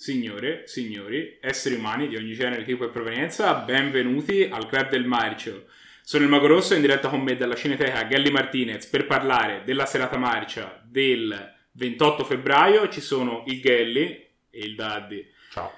Signore, 0.00 0.62
signori, 0.66 1.38
esseri 1.40 1.74
umani 1.74 2.06
di 2.06 2.14
ogni 2.14 2.32
genere, 2.32 2.62
tipo 2.62 2.84
e 2.84 2.88
provenienza, 2.88 3.52
benvenuti 3.54 4.48
al 4.48 4.68
Club 4.68 4.90
del 4.90 5.04
Marcio. 5.04 5.64
Sono 6.04 6.22
il 6.22 6.30
Mago 6.30 6.46
Rosso 6.46 6.74
in 6.74 6.82
diretta 6.82 7.08
con 7.08 7.20
me 7.20 7.34
dalla 7.34 7.56
Cineteca 7.56 8.06
Gelli 8.06 8.30
Martinez 8.30 8.86
per 8.86 9.06
parlare 9.06 9.62
della 9.64 9.86
serata 9.86 10.16
marcia 10.16 10.80
del 10.84 11.52
28 11.72 12.24
febbraio. 12.24 12.88
Ci 12.88 13.00
sono 13.00 13.42
il 13.48 13.60
Gelli 13.60 14.24
e 14.50 14.58
il 14.60 14.76
Daddy. 14.76 15.26
Ciao. 15.50 15.72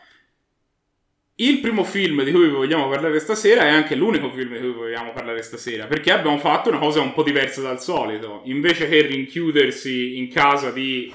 Il 1.36 1.60
primo 1.60 1.82
film 1.82 2.22
di 2.22 2.30
cui 2.30 2.42
vi 2.42 2.50
vogliamo 2.50 2.90
parlare 2.90 3.20
stasera 3.20 3.62
è 3.62 3.68
anche 3.70 3.94
l'unico 3.94 4.30
film 4.30 4.52
di 4.52 4.60
cui 4.60 4.72
vogliamo 4.72 5.14
parlare 5.14 5.40
stasera, 5.40 5.86
perché 5.86 6.12
abbiamo 6.12 6.36
fatto 6.36 6.68
una 6.68 6.78
cosa 6.78 7.00
un 7.00 7.14
po' 7.14 7.22
diversa 7.22 7.62
dal 7.62 7.80
solito. 7.80 8.42
Invece 8.44 8.86
che 8.86 9.00
rinchiudersi 9.00 10.18
in 10.18 10.28
casa 10.28 10.70
di 10.70 11.10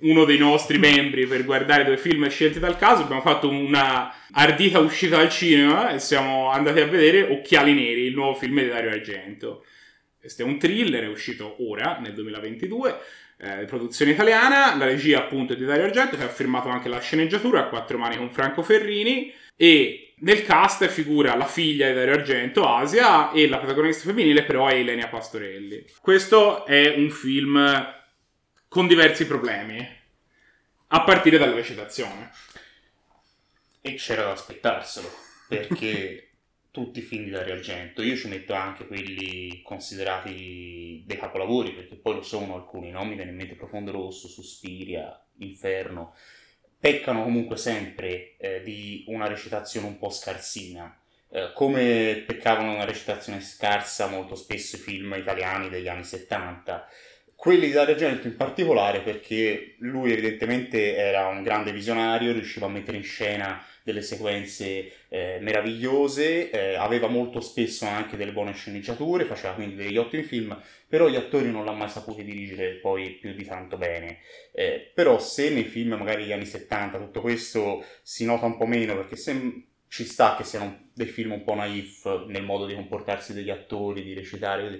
uno 0.00 0.24
dei 0.24 0.38
nostri 0.38 0.78
membri 0.78 1.26
per 1.26 1.44
guardare 1.44 1.84
due 1.84 1.98
film 1.98 2.28
scelti 2.28 2.58
dal 2.58 2.78
caso, 2.78 3.02
abbiamo 3.02 3.20
fatto 3.20 3.48
una 3.48 4.12
ardita 4.32 4.78
uscita 4.78 5.18
al 5.18 5.28
cinema 5.28 5.90
e 5.90 5.98
siamo 5.98 6.50
andati 6.50 6.80
a 6.80 6.86
vedere 6.86 7.22
Occhiali 7.30 7.74
Neri, 7.74 8.02
il 8.02 8.14
nuovo 8.14 8.34
film 8.34 8.60
di 8.60 8.68
Dario 8.68 8.90
Argento. 8.90 9.64
Questo 10.18 10.42
è 10.42 10.44
un 10.44 10.58
thriller, 10.58 11.04
è 11.04 11.08
uscito 11.08 11.56
ora, 11.60 11.98
nel 12.00 12.12
2022, 12.12 12.98
eh, 13.38 13.64
produzione 13.64 14.12
italiana, 14.12 14.76
la 14.76 14.84
regia 14.84 15.18
appunto 15.18 15.54
è 15.54 15.56
di 15.56 15.64
Dario 15.64 15.84
Argento 15.84 16.16
che 16.16 16.24
ha 16.24 16.28
firmato 16.28 16.68
anche 16.68 16.88
la 16.88 17.00
sceneggiatura 17.00 17.60
a 17.60 17.68
quattro 17.68 17.96
mani 17.96 18.16
con 18.16 18.30
Franco 18.30 18.62
Ferrini 18.62 19.32
e 19.56 20.14
nel 20.20 20.42
cast 20.42 20.86
figura 20.88 21.34
la 21.36 21.46
figlia 21.46 21.88
di 21.88 21.94
Dario 21.94 22.14
Argento, 22.14 22.66
Asia, 22.66 23.30
e 23.32 23.48
la 23.48 23.58
protagonista 23.58 24.08
femminile 24.08 24.44
però 24.44 24.68
è 24.68 24.74
Elenia 24.74 25.08
Pastorelli. 25.08 25.84
Questo 26.00 26.66
è 26.66 26.94
un 26.96 27.10
film 27.10 27.98
con 28.70 28.86
diversi 28.86 29.26
problemi, 29.26 29.84
a 30.86 31.02
partire 31.02 31.38
dalla 31.38 31.56
recitazione. 31.56 32.30
E 33.80 33.94
c'era 33.94 34.22
da 34.22 34.30
aspettarselo, 34.30 35.10
perché 35.48 36.34
tutti 36.70 37.00
i 37.00 37.02
film 37.02 37.24
di 37.24 37.30
Dario 37.30 37.54
Argento, 37.54 38.00
io 38.00 38.14
ci 38.14 38.28
metto 38.28 38.52
anche 38.52 38.86
quelli 38.86 39.60
considerati 39.62 41.02
dei 41.04 41.16
capolavori, 41.16 41.72
perché 41.72 41.96
poi 41.96 42.14
lo 42.14 42.22
sono 42.22 42.54
alcuni, 42.54 42.92
no? 42.92 43.04
Mi 43.04 43.16
viene 43.16 43.32
in 43.32 43.36
mente 43.36 43.56
Profondo 43.56 43.90
Rosso, 43.90 44.28
Suspiria, 44.28 45.20
Inferno, 45.38 46.14
peccano 46.78 47.24
comunque 47.24 47.56
sempre 47.56 48.36
eh, 48.36 48.62
di 48.62 49.02
una 49.08 49.26
recitazione 49.26 49.88
un 49.88 49.98
po' 49.98 50.10
scarsina, 50.10 50.96
eh, 51.28 51.50
come 51.54 52.22
peccavano 52.24 52.74
una 52.74 52.84
recitazione 52.84 53.40
scarsa 53.40 54.06
molto 54.06 54.36
spesso 54.36 54.76
i 54.76 54.78
film 54.78 55.12
italiani 55.18 55.68
degli 55.68 55.88
anni 55.88 56.04
70 56.04 56.86
quelli 57.40 57.68
di 57.68 57.72
Dario 57.72 57.94
Argento 57.94 58.26
in 58.26 58.36
particolare 58.36 59.00
perché 59.00 59.76
lui 59.78 60.12
evidentemente 60.12 60.94
era 60.94 61.28
un 61.28 61.42
grande 61.42 61.72
visionario, 61.72 62.34
riusciva 62.34 62.66
a 62.66 62.68
mettere 62.68 62.98
in 62.98 63.02
scena 63.02 63.64
delle 63.82 64.02
sequenze 64.02 65.06
eh, 65.08 65.38
meravigliose, 65.40 66.50
eh, 66.50 66.74
aveva 66.74 67.08
molto 67.08 67.40
spesso 67.40 67.86
anche 67.86 68.18
delle 68.18 68.32
buone 68.32 68.52
sceneggiature, 68.52 69.24
faceva 69.24 69.54
quindi 69.54 69.74
degli 69.76 69.96
ottimi 69.96 70.22
film, 70.22 70.54
però 70.86 71.08
gli 71.08 71.16
attori 71.16 71.50
non 71.50 71.64
l'ha 71.64 71.72
mai 71.72 71.88
saputo 71.88 72.20
dirigere 72.20 72.74
poi 72.74 73.12
più 73.12 73.32
di 73.32 73.46
tanto 73.46 73.78
bene. 73.78 74.18
Eh, 74.52 74.92
però 74.94 75.18
se 75.18 75.48
nei 75.48 75.64
film 75.64 75.94
magari 75.94 76.24
degli 76.24 76.32
anni 76.32 76.44
70 76.44 76.98
tutto 76.98 77.22
questo 77.22 77.82
si 78.02 78.26
nota 78.26 78.44
un 78.44 78.58
po' 78.58 78.66
meno 78.66 78.94
perché 78.96 79.16
se 79.16 79.64
ci 79.88 80.04
sta 80.04 80.36
che 80.36 80.44
siano 80.44 80.90
dei 80.92 81.06
film 81.06 81.32
un 81.32 81.42
po' 81.42 81.54
naif 81.54 82.26
nel 82.26 82.42
modo 82.42 82.66
di 82.66 82.74
comportarsi 82.74 83.32
degli 83.32 83.48
attori, 83.48 84.02
di 84.02 84.12
recitare, 84.12 84.78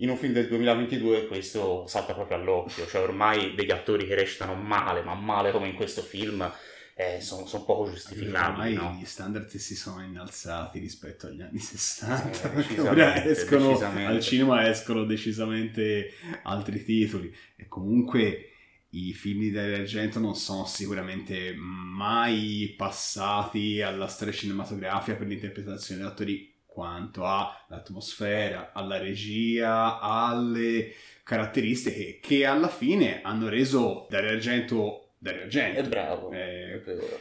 in 0.00 0.08
un 0.08 0.16
film 0.16 0.32
del 0.32 0.48
2022 0.48 1.26
questo 1.26 1.86
salta 1.86 2.14
proprio 2.14 2.38
all'occhio, 2.38 2.86
cioè 2.86 3.02
ormai 3.02 3.54
degli 3.54 3.70
attori 3.70 4.06
che 4.06 4.14
recitano 4.14 4.54
male, 4.54 5.02
ma 5.02 5.14
male 5.14 5.50
come 5.50 5.68
in 5.68 5.74
questo 5.74 6.00
film, 6.00 6.50
eh, 6.94 7.20
sono, 7.20 7.46
sono 7.46 7.64
poco 7.64 7.90
giustificabili. 7.90 8.74
Ormai 8.76 8.94
no? 8.94 8.98
gli 8.98 9.04
standard 9.04 9.46
si 9.46 9.76
sono 9.76 10.02
innalzati 10.02 10.78
rispetto 10.78 11.26
agli 11.26 11.42
anni 11.42 11.58
60, 11.58 12.42
Eh, 12.42 12.48
perché 12.48 12.80
ora 12.80 13.24
escono, 13.24 13.78
al 13.78 14.20
cinema 14.20 14.68
escono 14.68 15.04
decisamente 15.04 16.12
altri 16.44 16.82
titoli 16.82 17.34
e 17.56 17.68
comunque 17.68 18.46
i 18.92 19.12
film 19.12 19.40
di 19.40 19.50
Dario 19.50 19.76
Argento 19.76 20.18
non 20.18 20.34
sono 20.34 20.64
sicuramente 20.64 21.54
mai 21.56 22.74
passati 22.76 23.82
alla 23.82 24.08
storia 24.08 24.34
cinematografica 24.34 25.16
per 25.16 25.26
l'interpretazione 25.26 26.00
degli 26.00 26.10
attori 26.10 26.49
quanto 26.72 27.24
all'atmosfera, 27.26 28.72
alla 28.72 28.98
regia, 28.98 30.00
alle 30.00 30.92
caratteristiche 31.22 32.18
che 32.20 32.46
alla 32.46 32.68
fine 32.68 33.20
hanno 33.22 33.48
reso 33.48 34.06
Dario 34.08 34.30
Argento 34.30 35.10
Dario 35.18 35.42
Argento. 35.42 35.80
È 35.80 35.88
bravo. 35.88 36.30
Eh, 36.32 36.74
è 36.74 36.80
vero. 36.80 37.20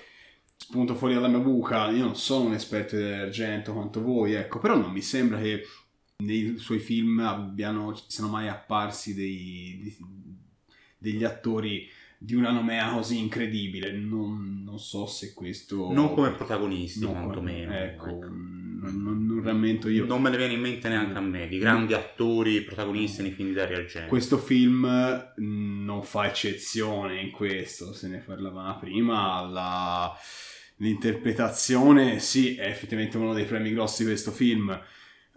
spunto 0.56 0.96
fuori 0.96 1.14
dalla 1.14 1.28
mia 1.28 1.40
buca, 1.40 1.90
io 1.90 2.04
non 2.06 2.16
sono 2.16 2.46
un 2.46 2.54
esperto 2.54 2.96
di 2.96 3.04
Dario 3.04 3.24
Argento 3.24 3.74
quanto 3.74 4.02
voi, 4.02 4.34
ecco, 4.34 4.60
però 4.60 4.78
non 4.78 4.92
mi 4.92 5.02
sembra 5.02 5.40
che 5.40 5.64
nei 6.24 6.58
suoi 6.58 6.80
film 6.80 7.20
abbiano, 7.20 7.94
siano 8.08 8.30
mai 8.30 8.48
apparsi 8.48 9.14
dei, 9.14 9.80
di- 9.82 9.98
degli 10.98 11.24
attori 11.24 11.90
di 12.18 12.36
una 12.36 12.52
nomea 12.52 12.92
così 12.92 13.18
incredibile. 13.18 13.92
Non, 13.92 14.64
non 14.64 14.80
so 14.80 15.06
se 15.06 15.34
questo... 15.34 15.92
Non 15.92 16.14
come 16.14 16.32
protagonisti, 16.32 17.06
quantomeno. 17.06 17.74
Ecco, 17.74 18.08
ecco. 18.08 18.28
Non, 18.82 19.02
non- 19.02 19.26
non 19.26 19.44
rammento 19.44 19.90
io. 19.90 20.06
Non 20.06 20.22
me 20.22 20.30
ne 20.30 20.38
viene 20.38 20.54
in 20.54 20.62
mente 20.62 20.90
neanche 20.90 21.18
a 21.18 21.22
me, 21.22 21.48
di 21.48 21.58
grandi 21.58 21.94
attori 21.94 22.62
protagonisti 22.62 23.22
nei 23.22 23.32
film 23.32 23.50
di 23.50 23.56
Dario 23.56 23.78
Argento. 23.78 24.08
Questo 24.08 24.38
film 24.38 25.32
non 25.38 26.04
fa 26.04 26.28
eccezione 26.28 27.20
in 27.20 27.32
questo, 27.32 27.94
se 27.94 28.08
ne 28.08 28.20
parlavamo 28.20 28.80
prima. 28.80 29.42
La... 29.42 30.18
L'interpretazione, 30.78 32.20
sì, 32.20 32.56
è 32.56 32.68
effettivamente 32.68 33.18
uno 33.18 33.34
dei 33.34 33.44
premi 33.44 33.74
grossi 33.74 34.04
di 34.04 34.10
questo 34.10 34.32
film. 34.32 34.80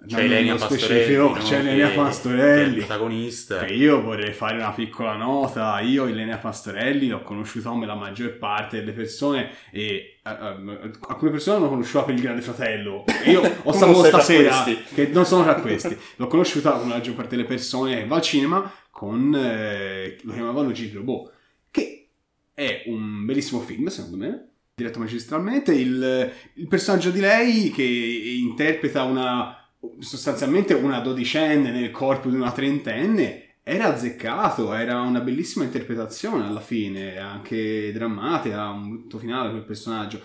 C'è 0.05 0.25
Elenia 0.25 0.59
specifico, 0.59 1.31
Pastorelli, 1.31 1.39
no? 1.39 1.43
c'è 1.43 1.59
Elenia 1.59 1.89
Pastorelli. 1.91 2.79
protagonista. 2.79 3.65
Che 3.65 3.73
io 3.73 4.03
vorrei 4.03 4.33
fare 4.33 4.57
una 4.57 4.73
piccola 4.73 5.15
nota. 5.17 5.79
Io, 5.81 6.07
Elenia 6.07 6.39
Pastorelli, 6.39 7.07
l'ho 7.07 7.23
conosciuta 7.23 7.69
come 7.69 7.87
la 7.87 7.95
maggior 7.95 8.37
parte 8.37 8.79
delle 8.79 8.93
persone 8.93 9.51
e 9.71 10.19
eh, 10.25 10.91
alcune 11.09 11.31
persone 11.31 11.59
l'hanno 11.59 11.69
conosciuta 11.69 12.05
per 12.05 12.15
il 12.15 12.21
Grande 12.21 12.43
Fratello. 12.43 13.05
Io 13.27 13.41
ho 13.63 13.73
saputo 13.73 14.05
stasera 14.05 14.65
che 14.93 15.07
non 15.09 15.25
sono 15.25 15.45
tra 15.45 15.55
questi. 15.55 15.97
L'ho 16.17 16.27
conosciuta 16.27 16.73
come 16.73 16.89
la 16.89 16.97
maggior 16.97 17.15
parte 17.15 17.37
delle 17.37 17.47
persone 17.47 17.99
che 17.99 18.07
va 18.07 18.17
al 18.17 18.23
cinema 18.23 18.73
con 18.91 19.35
eh, 19.35 20.19
lo 20.23 20.33
chiamavano 20.33 20.73
Gigi 20.73 20.97
Robot, 20.97 21.33
che 21.71 22.09
è 22.53 22.83
un 22.87 23.25
bellissimo 23.25 23.61
film, 23.61 23.87
secondo 23.87 24.17
me. 24.17 24.49
Diretto 24.75 24.99
magistralmente, 24.99 25.75
il, 25.75 26.33
il 26.55 26.67
personaggio 26.67 27.11
di 27.11 27.21
lei 27.21 27.71
che 27.71 27.83
interpreta 27.83 29.03
una 29.05 29.62
sostanzialmente 29.99 30.75
una 30.75 31.01
dodicenne 31.01 31.71
nel 31.71 31.91
corpo 31.91 32.29
di 32.29 32.37
una 32.37 32.53
trentenne 32.53 33.57
era 33.65 33.95
azzeccato, 33.95 34.73
era 34.75 35.01
una 35.01 35.21
bellissima 35.21 35.65
interpretazione 35.65 36.47
alla 36.47 36.61
fine, 36.61 37.19
anche 37.19 37.93
drammatica, 37.93 38.69
un 38.71 38.89
brutto 38.89 39.19
finale 39.19 39.51
quel 39.51 39.65
personaggio. 39.65 40.21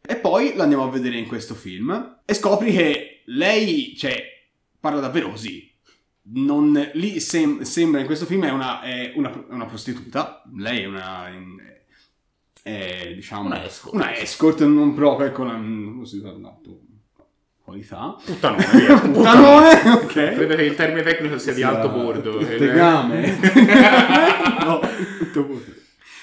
E 0.00 0.16
poi 0.16 0.54
l'andiamo 0.54 0.84
a 0.84 0.90
vedere 0.90 1.18
in 1.18 1.26
questo 1.26 1.54
film 1.54 2.20
e 2.24 2.34
scopri 2.34 2.72
che 2.72 3.22
lei, 3.26 3.94
cioè, 3.96 4.22
parla 4.78 5.00
davvero 5.00 5.30
così. 5.30 5.68
Non, 6.28 6.90
lì 6.94 7.18
sem- 7.20 7.62
sembra 7.62 8.00
in 8.00 8.06
questo 8.06 8.24
film 8.24 8.44
è 8.44 8.50
una, 8.50 8.80
è 8.82 9.12
una, 9.16 9.32
è 9.32 9.52
una 9.52 9.66
prostituta, 9.66 10.42
lei 10.54 10.82
è 10.82 10.86
una... 10.86 11.28
È, 12.62 13.12
diciamo 13.14 13.46
Una 13.46 13.64
escort. 13.64 13.94
una 13.94 14.16
escort 14.16 14.64
non 14.64 14.92
proprio 14.94 15.28
ecco 15.28 15.42
una, 15.42 15.54
come 15.54 16.04
si 16.04 16.20
qualità 17.76 18.16
Puttanone, 18.24 18.66
via. 18.72 18.98
Puttanone, 18.98 19.80
ok. 20.02 20.12
Credo 20.12 20.54
che 20.54 20.62
il 20.62 20.74
termine 20.74 21.02
tecnico 21.02 21.38
sia 21.38 21.52
di 21.52 21.62
alto 21.62 21.88
bordo. 21.90 22.38
Tutte 22.38 22.56
ed 22.56 22.62
è- 22.62 22.74
game. 22.74 23.38
no, 24.64 24.80
tutto 25.18 25.42
bordo. 25.42 25.74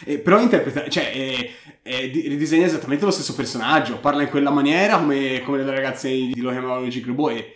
Eh, 0.06 0.18
però 0.20 0.40
interpreta, 0.42 0.90
cioè, 0.90 1.12
eh, 1.14 1.52
eh, 1.82 2.10
di- 2.10 2.28
ridisegna 2.28 2.66
esattamente 2.66 3.06
lo 3.06 3.12
stesso 3.12 3.34
personaggio, 3.36 3.98
parla 4.00 4.24
in 4.24 4.30
quella 4.30 4.50
maniera 4.50 4.98
come, 4.98 5.42
come 5.46 5.64
le 5.64 5.72
ragazze 5.72 6.10
di 6.10 6.42
lo 6.42 6.52
chiamavano 6.52 6.88
Gigrubo 6.90 7.30
e, 7.30 7.56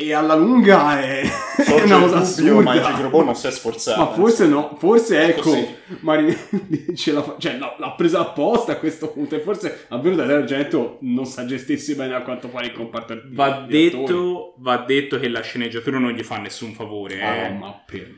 e 0.00 0.12
alla 0.12 0.36
lunga 0.36 1.00
è, 1.00 1.22
è 1.66 1.82
una 1.82 1.96
il 1.96 2.02
cosa 2.02 2.40
dubbio, 2.40 2.60
ma 2.60 2.72
il 2.74 2.78
assurda. 2.78 2.94
Gigrobot 2.94 3.24
non 3.24 3.34
si 3.34 3.46
è 3.48 3.50
sforzato. 3.50 4.00
Ma 4.00 4.12
forse 4.12 4.46
no, 4.46 4.76
forse 4.78 5.22
ecco, 5.24 5.40
Così. 5.40 5.66
Mari 6.02 6.36
ce 6.94 7.12
la 7.12 7.22
fa- 7.24 7.34
cioè, 7.36 7.54
no, 7.54 7.74
l'ha 7.78 7.90
presa 7.90 8.20
apposta 8.20 8.70
a 8.70 8.76
questo 8.76 9.10
punto 9.10 9.34
e 9.34 9.40
forse 9.40 9.86
davvero 9.88 10.14
Dario 10.14 10.36
Argento 10.36 10.98
non 11.00 11.26
sa 11.26 11.44
gestirsi 11.46 11.96
bene 11.96 12.14
a 12.14 12.22
quanto 12.22 12.46
pare 12.46 12.66
il 12.66 12.72
comparto. 12.74 13.20
Va 13.30 13.66
detto, 13.68 14.54
va 14.58 14.84
detto 14.86 15.18
che 15.18 15.26
la 15.26 15.40
sceneggiatura 15.40 15.98
non 15.98 16.12
gli 16.12 16.22
fa 16.22 16.38
nessun 16.38 16.74
favore. 16.74 17.20
Ah, 17.20 17.34
eh. 17.34 17.50
ma 17.50 17.82
per... 17.84 18.08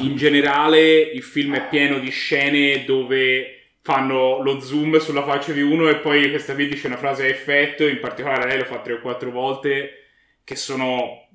In 0.00 0.16
generale 0.16 1.00
il 1.00 1.22
film 1.22 1.54
è 1.54 1.68
pieno 1.70 1.98
di 1.98 2.10
scene 2.10 2.84
dove 2.84 3.60
fanno 3.80 4.42
lo 4.42 4.60
zoom 4.60 4.98
sulla 4.98 5.24
faccia 5.24 5.52
di 5.52 5.62
uno 5.62 5.88
e 5.88 5.96
poi 5.96 6.28
questa 6.28 6.52
qui 6.52 6.68
dice 6.68 6.86
una 6.86 6.98
frase 6.98 7.24
a 7.24 7.28
effetto, 7.28 7.86
in 7.86 7.98
particolare 7.98 8.46
lei 8.46 8.58
lo 8.58 8.64
fa 8.64 8.80
tre 8.80 8.92
o 8.92 9.00
quattro 9.00 9.30
volte, 9.30 9.99
che 10.44 10.56
sono 10.56 11.28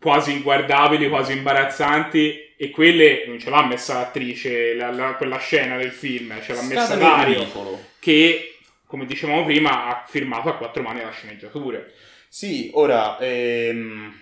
quasi 0.00 0.32
inguardabili, 0.32 1.08
quasi 1.08 1.32
imbarazzanti 1.32 2.54
e 2.56 2.70
quelle 2.70 3.24
non 3.26 3.38
ce 3.38 3.50
l'ha 3.50 3.64
messa 3.64 3.94
l'attrice, 3.94 4.74
la- 4.74 4.90
la- 4.90 5.14
quella 5.14 5.38
scena 5.38 5.76
del 5.76 5.90
film, 5.90 6.40
ce 6.42 6.54
l'ha 6.54 6.62
messa 6.62 6.96
Dario 6.96 7.38
ridicolo. 7.38 7.80
che 7.98 8.52
come 8.88 9.04
dicevamo 9.04 9.44
prima, 9.44 9.86
ha 9.86 10.04
firmato 10.08 10.48
a 10.48 10.56
quattro 10.56 10.82
mani 10.82 11.02
la 11.02 11.10
sceneggiatura. 11.10 11.78
Sì, 12.26 12.70
ora, 12.72 13.18
ehm, 13.18 14.18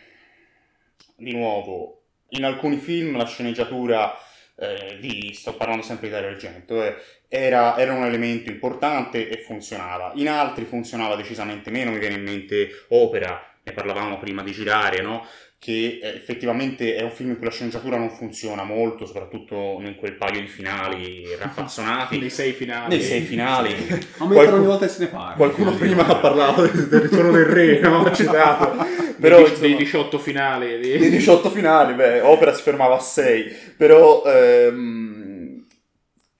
di 1.16 1.32
nuovo, 1.32 2.02
in 2.30 2.44
alcuni 2.44 2.76
film 2.76 3.16
la 3.16 3.26
sceneggiatura 3.26 4.18
eh, 4.58 4.98
di, 5.00 5.32
sto 5.34 5.54
parlando 5.54 5.84
sempre 5.84 6.08
di 6.08 6.14
Dario 6.14 6.30
Argento, 6.30 6.82
eh, 6.82 6.96
era, 7.28 7.78
era, 7.78 7.92
un 7.92 8.04
elemento 8.04 8.50
importante 8.50 9.28
e 9.28 9.38
funzionava. 9.38 10.12
In 10.16 10.28
altri 10.28 10.64
funzionava 10.64 11.14
decisamente 11.14 11.70
meno, 11.70 11.92
mi 11.92 11.98
viene 11.98 12.16
in 12.16 12.24
mente 12.24 12.68
Opera, 12.88 13.55
ne 13.66 13.72
parlavamo 13.72 14.18
prima 14.18 14.44
di 14.44 14.52
girare, 14.52 15.02
no? 15.02 15.26
che 15.58 15.98
eh, 16.00 16.08
effettivamente 16.14 16.94
è 16.94 17.02
un 17.02 17.10
film 17.10 17.30
in 17.30 17.36
cui 17.36 17.46
la 17.46 17.50
sceneggiatura 17.50 17.96
non 17.96 18.10
funziona 18.10 18.62
molto, 18.62 19.06
soprattutto 19.06 19.80
in 19.80 19.96
quel 19.96 20.14
paio 20.14 20.40
di 20.40 20.46
finali 20.46 21.34
raffazzonati. 21.36 22.18
Nei 22.18 22.30
sei 22.30 22.52
finali. 22.52 22.94
Nei 22.94 23.02
sei 23.02 23.22
finali. 23.22 23.74
Aumentano 24.18 24.56
ogni 24.58 24.66
volta 24.66 24.84
e 24.84 24.88
se 24.88 25.00
ne 25.00 25.08
parla. 25.08 25.34
Qualcuno 25.34 25.74
prima 25.74 26.06
ha 26.06 26.16
parlato 26.16 26.62
del, 26.62 27.00
ritorno 27.00 27.32
del 27.32 27.46
re, 27.46 27.80
no? 27.80 28.08
Citato. 28.14 28.84
Però, 29.18 29.38
dei, 29.38 29.48
insomma, 29.48 29.66
dei 29.66 29.76
18 29.76 30.18
finali. 30.18 30.78
Di... 30.78 30.98
Dei 30.98 31.10
18 31.10 31.50
finali, 31.50 31.94
beh, 31.94 32.20
Opera 32.20 32.54
si 32.54 32.62
fermava 32.62 32.94
a 32.94 33.00
6, 33.00 33.56
però... 33.76 34.22
Ehm, 34.24 35.16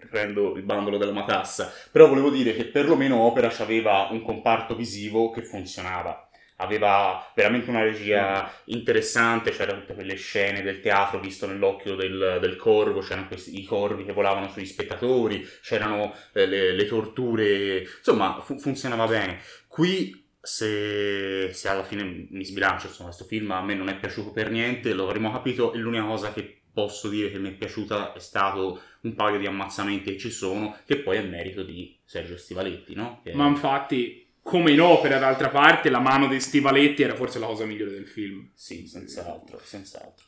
prendo 0.08 0.54
il 0.54 0.62
bandolo 0.62 0.96
della 0.96 1.12
matassa, 1.12 1.70
però 1.90 2.08
volevo 2.08 2.30
dire 2.30 2.54
che 2.54 2.64
perlomeno 2.64 3.18
Opera 3.18 3.52
aveva 3.58 4.08
un 4.10 4.22
comparto 4.22 4.74
visivo 4.74 5.30
che 5.30 5.42
funzionava 5.42 6.25
aveva 6.56 7.30
veramente 7.34 7.70
una 7.70 7.82
regia 7.82 8.50
interessante, 8.64 9.50
c'erano 9.50 9.80
tutte 9.80 9.94
quelle 9.94 10.14
scene 10.14 10.62
del 10.62 10.80
teatro 10.80 11.20
visto 11.20 11.46
nell'occhio 11.46 11.94
del, 11.96 12.38
del 12.40 12.56
corvo, 12.56 13.00
c'erano 13.00 13.28
questi, 13.28 13.58
i 13.58 13.64
corvi 13.64 14.04
che 14.04 14.12
volavano 14.12 14.48
sugli 14.48 14.66
spettatori, 14.66 15.46
c'erano 15.62 16.14
eh, 16.32 16.46
le, 16.46 16.72
le, 16.72 16.86
torture, 16.86 17.80
insomma 17.80 18.40
fu- 18.40 18.58
funzionava 18.58 19.06
bene. 19.06 19.40
Qui 19.66 20.24
se, 20.40 21.50
se, 21.52 21.68
alla 21.68 21.84
fine 21.84 22.26
mi 22.30 22.44
sbilancio, 22.44 22.86
insomma 22.86 23.08
questo 23.08 23.26
film 23.26 23.50
a 23.50 23.62
me 23.62 23.74
non 23.74 23.88
è 23.88 23.96
piaciuto 23.96 24.30
per 24.30 24.50
niente, 24.50 24.94
lo 24.94 25.04
avremmo 25.04 25.32
capito 25.32 25.72
e 25.72 25.78
l'unica 25.78 26.04
cosa 26.04 26.32
che 26.32 26.60
posso 26.72 27.08
dire 27.08 27.30
che 27.30 27.38
mi 27.38 27.48
è 27.48 27.52
piaciuta 27.52 28.12
è 28.12 28.18
stato 28.18 28.80
un 29.00 29.14
paio 29.14 29.38
di 29.38 29.46
ammazzamenti 29.46 30.12
che 30.12 30.18
ci 30.18 30.30
sono, 30.30 30.76
che 30.84 30.98
poi 30.98 31.16
è 31.16 31.22
merito 31.22 31.62
di 31.62 31.96
Sergio 32.04 32.36
Stivaletti, 32.36 32.94
no? 32.94 33.20
Che... 33.22 33.32
Ma 33.34 33.46
infatti 33.46 34.25
come 34.46 34.70
in 34.70 34.80
opera, 34.80 35.18
d'altra 35.18 35.48
parte, 35.48 35.90
la 35.90 35.98
mano 35.98 36.28
dei 36.28 36.40
stivaletti 36.40 37.02
era 37.02 37.16
forse 37.16 37.40
la 37.40 37.46
cosa 37.46 37.64
migliore 37.64 37.90
del 37.90 38.06
film. 38.06 38.48
Sì, 38.54 38.86
senz'altro, 38.86 39.60
senz'altro. 39.60 40.24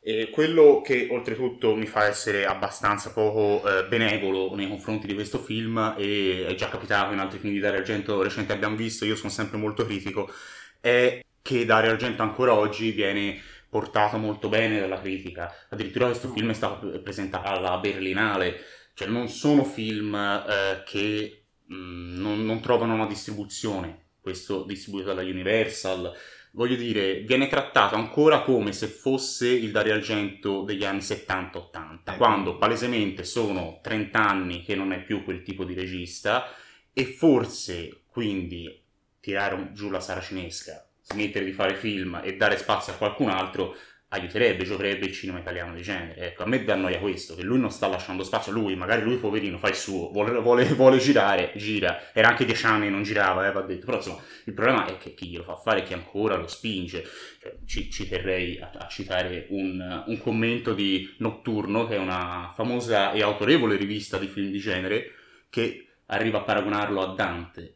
E 0.00 0.30
quello 0.30 0.80
che 0.80 1.08
oltretutto 1.10 1.74
mi 1.74 1.86
fa 1.86 2.06
essere 2.06 2.46
abbastanza 2.46 3.10
poco 3.10 3.68
eh, 3.68 3.86
benevolo 3.86 4.54
nei 4.54 4.68
confronti 4.68 5.08
di 5.08 5.14
questo 5.14 5.40
film, 5.40 5.96
e 5.98 6.46
è 6.46 6.54
già 6.54 6.68
capitato 6.68 7.12
in 7.12 7.18
altri 7.18 7.40
film 7.40 7.52
di 7.52 7.58
Dario 7.58 7.80
Argento 7.80 8.22
recenti 8.22 8.52
abbiamo 8.52 8.76
visto, 8.76 9.04
io 9.04 9.16
sono 9.16 9.32
sempre 9.32 9.58
molto 9.58 9.84
critico, 9.84 10.32
è 10.80 11.20
che 11.42 11.64
Dario 11.64 11.90
Argento 11.90 12.22
ancora 12.22 12.54
oggi 12.54 12.92
viene 12.92 13.40
portato 13.68 14.18
molto 14.18 14.48
bene 14.48 14.78
dalla 14.78 15.00
critica. 15.00 15.52
Addirittura 15.70 16.06
questo 16.06 16.28
film 16.30 16.50
è 16.50 16.54
stato 16.54 17.00
presentato 17.00 17.48
alla 17.48 17.76
Berlinale, 17.78 18.60
cioè 18.94 19.08
non 19.08 19.28
sono 19.28 19.64
film 19.64 20.14
eh, 20.14 20.84
che 20.86 21.45
Mm, 21.72 22.20
non, 22.20 22.44
non, 22.44 22.60
trovano 22.60 22.94
una 22.94 23.06
distribuzione, 23.06 24.10
questo 24.20 24.64
distribuito 24.64 25.08
dalla 25.08 25.22
Universal. 25.22 26.12
Voglio 26.52 26.76
dire, 26.76 27.20
viene 27.20 27.48
trattato 27.48 27.96
ancora 27.96 28.42
come 28.42 28.72
se 28.72 28.86
fosse 28.86 29.48
il 29.48 29.70
Dario 29.72 29.94
Argento 29.94 30.62
degli 30.62 30.84
anni 30.84 31.00
70-80, 31.00 31.98
ecco. 32.04 32.16
quando 32.16 32.56
palesemente 32.56 33.24
sono 33.24 33.80
30 33.82 34.18
anni 34.18 34.62
che 34.62 34.74
non 34.74 34.92
è 34.92 35.02
più 35.02 35.22
quel 35.22 35.42
tipo 35.42 35.64
di 35.64 35.74
regista 35.74 36.46
e 36.92 37.04
forse 37.04 38.04
quindi 38.06 38.82
tirare 39.20 39.72
giù 39.74 39.90
la 39.90 40.00
saracinesca, 40.00 40.88
smettere 41.02 41.44
di 41.44 41.52
fare 41.52 41.74
film 41.74 42.20
e 42.24 42.36
dare 42.36 42.56
spazio 42.56 42.94
a 42.94 42.96
qualcun 42.96 43.28
altro 43.28 43.76
aiuterebbe, 44.08 44.64
gioverebbe 44.64 45.06
il 45.06 45.12
cinema 45.12 45.40
italiano 45.40 45.74
di 45.74 45.82
genere. 45.82 46.28
Ecco, 46.28 46.44
a 46.44 46.46
me 46.46 46.62
dà 46.62 46.76
noia 46.76 46.98
questo, 46.98 47.34
che 47.34 47.42
lui 47.42 47.58
non 47.58 47.70
sta 47.70 47.88
lasciando 47.88 48.22
spazio 48.22 48.52
lui, 48.52 48.76
magari 48.76 49.02
lui 49.02 49.16
poverino 49.16 49.58
fa 49.58 49.68
il 49.68 49.74
suo, 49.74 50.10
vuole, 50.10 50.38
vuole, 50.40 50.64
vuole 50.74 50.98
girare, 50.98 51.52
gira, 51.56 52.12
era 52.12 52.28
anche 52.28 52.44
dieci 52.44 52.66
anni 52.66 52.86
e 52.86 52.90
non 52.90 53.02
girava, 53.02 53.48
eh, 53.48 53.52
va 53.52 53.62
detto, 53.62 53.86
però 53.86 53.96
insomma 53.96 54.22
il 54.44 54.52
problema 54.52 54.86
è 54.86 54.96
che 54.98 55.14
chi 55.14 55.28
glielo 55.28 55.42
fa 55.42 55.56
fare, 55.56 55.82
chi 55.82 55.92
ancora 55.92 56.36
lo 56.36 56.46
spinge. 56.46 57.04
Cioè, 57.40 57.56
ci, 57.66 57.90
ci, 57.90 58.08
terrei 58.08 58.60
a, 58.60 58.70
a 58.76 58.86
citare 58.86 59.46
un, 59.50 60.04
un, 60.06 60.18
commento 60.18 60.72
di 60.72 61.14
Notturno, 61.18 61.86
che 61.86 61.96
è 61.96 61.98
una 61.98 62.52
famosa 62.54 63.12
e 63.12 63.22
autorevole 63.22 63.76
rivista 63.76 64.18
di 64.18 64.28
film 64.28 64.50
di 64.50 64.58
genere, 64.58 65.12
che 65.50 65.86
arriva 66.06 66.38
a 66.38 66.42
paragonarlo 66.42 67.02
a 67.02 67.14
Dante. 67.14 67.74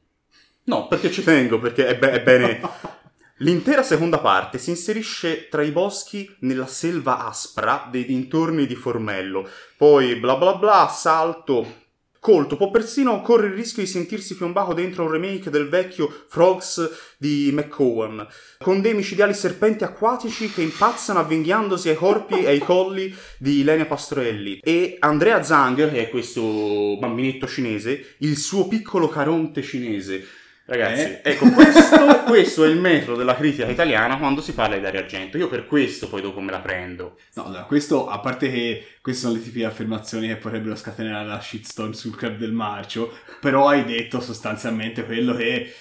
No, 0.65 0.87
perché 0.87 1.11
ci 1.11 1.25
tengo, 1.25 1.59
perché 1.59 1.87
è, 1.88 1.99
be- 1.99 2.12
è 2.12 2.23
bene... 2.23 2.61
L'intera 3.43 3.83
seconda 3.83 4.19
parte 4.19 4.59
si 4.59 4.69
inserisce 4.69 5.49
tra 5.49 5.63
i 5.63 5.71
boschi 5.71 6.31
nella 6.41 6.67
selva 6.67 7.25
aspra 7.25 7.89
dei 7.91 8.05
dintorni 8.05 8.67
di 8.67 8.75
Formello. 8.75 9.49
Poi 9.79 10.17
bla 10.17 10.37
bla 10.37 10.57
bla, 10.57 10.89
salto. 10.89 11.79
Colto 12.21 12.59
può 12.59 12.71
persino 12.71 13.23
correre 13.23 13.49
il 13.49 13.55
rischio 13.55 13.83
di 13.83 13.89
sentirsi 13.89 14.37
piombato 14.37 14.75
dentro 14.75 15.05
un 15.05 15.13
remake 15.13 15.49
del 15.49 15.71
vecchio 15.71 16.15
Frogs 16.29 17.15
di 17.17 17.51
McCowan, 17.51 18.29
con 18.59 18.83
dei 18.83 18.93
micidiali 18.93 19.33
serpenti 19.33 19.85
acquatici 19.85 20.51
che 20.51 20.61
impazzano 20.61 21.21
avvinghiandosi 21.21 21.89
ai 21.89 21.97
corpi 21.97 22.43
e 22.43 22.49
ai 22.49 22.59
colli 22.59 23.15
di 23.39 23.61
Ilenia 23.61 23.87
Pastrelli. 23.87 24.61
E 24.63 24.97
Andrea 24.99 25.43
Zhang, 25.43 25.91
che 25.91 26.09
è 26.09 26.11
questo 26.11 26.99
bambinetto 26.99 27.47
cinese, 27.47 28.17
il 28.19 28.37
suo 28.37 28.69
piccolo 28.69 29.09
caronte 29.09 29.63
cinese 29.63 30.27
Ragazzi, 30.70 31.00
eh? 31.00 31.20
ecco, 31.25 31.50
questo, 31.50 32.22
questo, 32.26 32.64
è 32.64 32.69
il 32.69 32.78
metro 32.78 33.17
della 33.17 33.34
critica 33.34 33.67
italiana 33.67 34.19
quando 34.19 34.40
si 34.40 34.55
parla 34.55 34.76
di 34.76 34.81
Dario 34.81 35.00
Argento. 35.00 35.37
Io 35.37 35.49
per 35.49 35.67
questo 35.67 36.08
poi 36.08 36.22
dopo 36.22 36.38
me 36.38 36.52
la 36.52 36.61
prendo. 36.61 37.19
No, 37.34 37.46
allora, 37.46 37.64
questo, 37.64 38.06
a 38.06 38.20
parte 38.20 38.49
che 38.52 38.87
queste 39.02 39.22
sono 39.22 39.34
le 39.34 39.43
tipi 39.43 39.58
di 39.58 39.64
affermazioni 39.64 40.28
che 40.28 40.37
potrebbero 40.37 40.76
scatenare 40.76 41.26
la 41.26 41.40
shitstorm 41.40 41.90
sul 41.90 42.14
club 42.14 42.37
del 42.37 42.52
marcio, 42.52 43.19
però 43.40 43.67
hai 43.67 43.84
detto 43.84 44.20
sostanzialmente 44.20 45.05
quello 45.05 45.34
che 45.34 45.75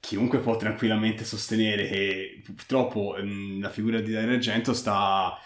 chiunque 0.00 0.38
può 0.38 0.56
tranquillamente 0.56 1.24
sostenere 1.24 1.86
che 1.86 2.40
purtroppo 2.42 3.16
mh, 3.22 3.60
la 3.60 3.68
figura 3.68 4.00
di 4.00 4.10
Dario 4.10 4.32
Argento 4.32 4.72
sta 4.72 5.38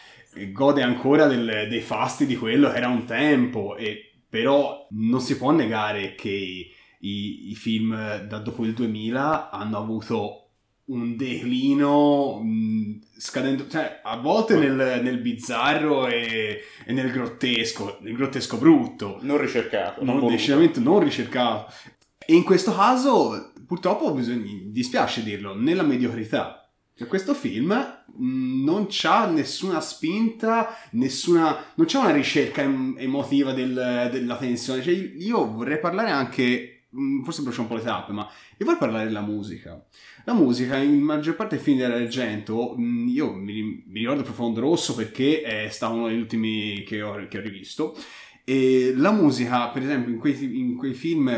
gode 0.52 0.82
ancora 0.82 1.26
del, 1.26 1.66
dei 1.68 1.80
fasti 1.80 2.26
di 2.26 2.36
quello 2.36 2.70
che 2.70 2.76
era 2.76 2.86
un 2.86 3.04
tempo 3.04 3.74
e 3.76 4.12
però 4.28 4.86
non 4.90 5.20
si 5.20 5.36
può 5.36 5.50
negare 5.50 6.14
che 6.14 6.70
i, 7.04 7.50
i 7.50 7.54
film 7.54 7.94
da 8.26 8.38
dopo 8.38 8.64
il 8.64 8.74
2000 8.74 9.50
hanno 9.50 9.76
avuto 9.78 10.38
un 10.86 11.16
declino 11.16 12.40
mh, 12.42 13.00
scadendo, 13.16 13.66
cioè 13.68 14.00
a 14.02 14.18
volte 14.18 14.56
nel, 14.56 15.00
nel 15.02 15.18
bizzarro 15.18 16.06
e, 16.06 16.60
e, 16.84 16.92
nel 16.92 17.10
grottesco, 17.10 17.98
nel 18.00 18.14
grottesco 18.14 18.58
brutto. 18.58 19.18
Non 19.22 19.38
ricercato. 19.38 20.04
Non, 20.04 20.18
non 20.18 20.28
decisamente 20.28 20.80
non 20.80 21.00
ricercato. 21.00 21.72
E 22.18 22.34
in 22.34 22.42
questo 22.42 22.74
caso, 22.74 23.52
purtroppo, 23.66 24.12
bisogna, 24.12 24.44
dispiace 24.66 25.22
dirlo, 25.22 25.54
nella 25.54 25.82
mediocrità. 25.82 26.58
Cioè, 26.96 27.08
questo 27.08 27.34
film 27.34 27.74
non 28.16 28.86
c'ha 28.88 29.26
nessuna 29.26 29.80
spinta, 29.80 30.76
nessuna, 30.92 31.72
non 31.74 31.86
c'è 31.86 31.98
una 31.98 32.12
ricerca 32.12 32.62
emotiva 32.62 33.52
del, 33.52 34.10
della 34.12 34.36
tensione. 34.36 34.82
Cioè, 34.82 34.92
io 34.92 35.50
vorrei 35.50 35.80
parlare 35.80 36.10
anche 36.10 36.73
forse 37.22 37.42
brucia 37.42 37.60
un 37.60 37.66
po' 37.66 37.74
le 37.74 37.82
tappe, 37.82 38.12
ma 38.12 38.28
io 38.56 38.64
voglio 38.64 38.78
parlare 38.78 39.04
della 39.04 39.20
musica. 39.20 39.84
La 40.24 40.32
musica, 40.32 40.76
in 40.76 41.00
maggior 41.00 41.36
parte 41.36 41.56
dei 41.56 41.64
film 41.64 41.78
dell'Argento, 41.78 42.76
mm, 42.78 43.08
io 43.08 43.32
mi, 43.32 43.84
ricordo 43.92 44.22
Profondo 44.22 44.60
Rosso 44.60 44.94
perché 44.94 45.42
è 45.42 45.68
stato 45.68 45.94
uno 45.94 46.08
degli 46.08 46.18
ultimi 46.18 46.82
che 46.86 47.02
ho, 47.02 47.26
che 47.28 47.38
ho 47.38 47.42
rivisto. 47.42 47.96
E 48.44 48.92
la 48.96 49.10
musica, 49.10 49.68
per 49.68 49.82
esempio, 49.82 50.12
in 50.12 50.18
quei, 50.18 50.58
in 50.58 50.76
quei 50.76 50.94
film 50.94 51.28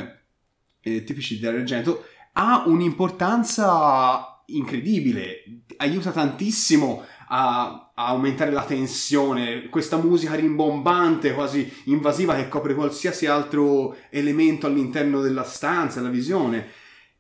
eh, 0.81 1.05
tipici 1.05 1.39
dell'Argento, 1.39 2.05
ha 2.33 2.65
un'importanza 2.67 4.43
incredibile, 4.47 5.63
aiuta 5.79 6.13
tantissimo 6.13 7.03
a, 7.29 7.86
a, 7.99 8.07
aumentare 8.07 8.51
la 8.51 8.65
tensione, 8.65 9.69
questa 9.69 9.97
musica 9.97 10.35
rimbombante, 10.35 11.35
quasi 11.35 11.71
invasiva 11.85 12.35
che 12.35 12.49
copre 12.49 12.75
qualsiasi 12.75 13.27
altro 13.27 13.97
elemento 14.11 14.67
all'interno 14.67 15.21
della 15.21 15.45
stanza, 15.45 16.01
la 16.01 16.09
visione. 16.09 16.69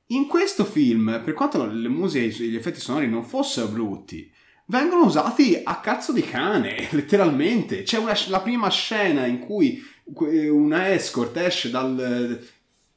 In 0.08 0.26
questo 0.26 0.64
film, 0.64 1.20
per 1.24 1.34
quanto 1.34 1.66
le 1.66 1.88
musiche 1.88 2.26
e 2.26 2.48
gli 2.48 2.56
effetti 2.56 2.80
sonori 2.80 3.08
non 3.08 3.24
fossero 3.24 3.68
brutti, 3.68 4.30
vengono 4.66 5.04
usati 5.04 5.60
a 5.62 5.80
cazzo 5.80 6.12
di 6.12 6.22
cane, 6.22 6.88
letteralmente. 6.92 7.82
C'è 7.82 7.98
una, 7.98 8.14
la 8.28 8.40
prima 8.40 8.70
scena 8.70 9.26
in 9.26 9.40
cui 9.40 9.82
una 10.14 10.92
escort 10.92 11.36
esce 11.36 11.70
dal, 11.70 12.40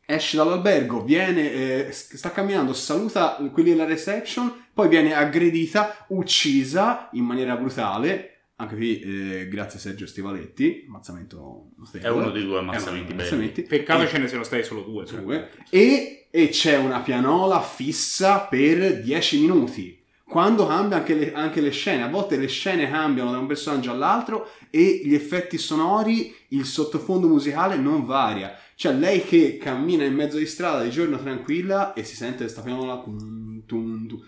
esce 0.10 0.38
dall'albergo, 0.38 1.04
viene, 1.04 1.52
eh, 1.88 1.92
sta 1.92 2.32
camminando, 2.32 2.74
saluta 2.74 3.38
quelli 3.52 3.70
della 3.70 3.86
reception, 3.86 4.66
poi 4.74 4.88
viene 4.90 5.14
aggredita, 5.14 6.06
uccisa 6.10 7.10
in 7.14 7.24
maniera 7.24 7.56
brutale 7.56 8.40
anche 8.62 8.76
qui 8.76 9.00
eh, 9.00 9.48
grazie 9.48 9.78
a 9.78 9.82
Sergio 9.82 10.06
Stivaletti, 10.06 10.84
ammazzamento 10.86 11.70
è 12.02 12.10
uno 12.10 12.30
dei 12.30 12.44
due 12.44 12.60
ammazzamenti 12.60 13.14
ammazzamenti. 13.14 13.62
Peccato 13.62 14.04
E- 14.04 14.08
ce 14.08 14.18
ne 14.18 14.28
siano 14.28 14.44
stati 14.44 14.64
solo 14.64 14.82
due. 14.82 15.06
Due. 15.06 15.50
E, 15.70 16.28
e 16.30 16.50
c'è 16.50 16.76
una 16.76 17.00
pianola 17.00 17.62
fissa 17.62 18.40
per 18.42 19.02
10 19.02 19.40
minuti. 19.40 19.99
Quando 20.30 20.68
cambia 20.68 20.98
anche 20.98 21.16
le, 21.16 21.34
anche 21.34 21.60
le 21.60 21.72
scene, 21.72 22.04
a 22.04 22.08
volte 22.08 22.38
le 22.38 22.48
scene 22.48 22.88
cambiano 22.88 23.32
da 23.32 23.40
un 23.40 23.48
personaggio 23.48 23.90
all'altro 23.90 24.52
e 24.70 25.02
gli 25.04 25.16
effetti 25.16 25.58
sonori, 25.58 26.36
il 26.50 26.66
sottofondo 26.66 27.28
musicale 27.28 27.78
non 27.78 28.06
varia. 28.06 28.56
Cioè 28.76 28.94
lei 28.94 29.24
che 29.24 29.58
cammina 29.58 30.04
in 30.04 30.14
mezzo 30.14 30.38
di 30.38 30.46
strada 30.46 30.84
di 30.84 30.92
giorno 30.92 31.18
tranquilla 31.18 31.94
e 31.94 32.04
si 32.04 32.16
sente 32.16 32.44
questa 32.44 32.62
pianola 32.62 33.04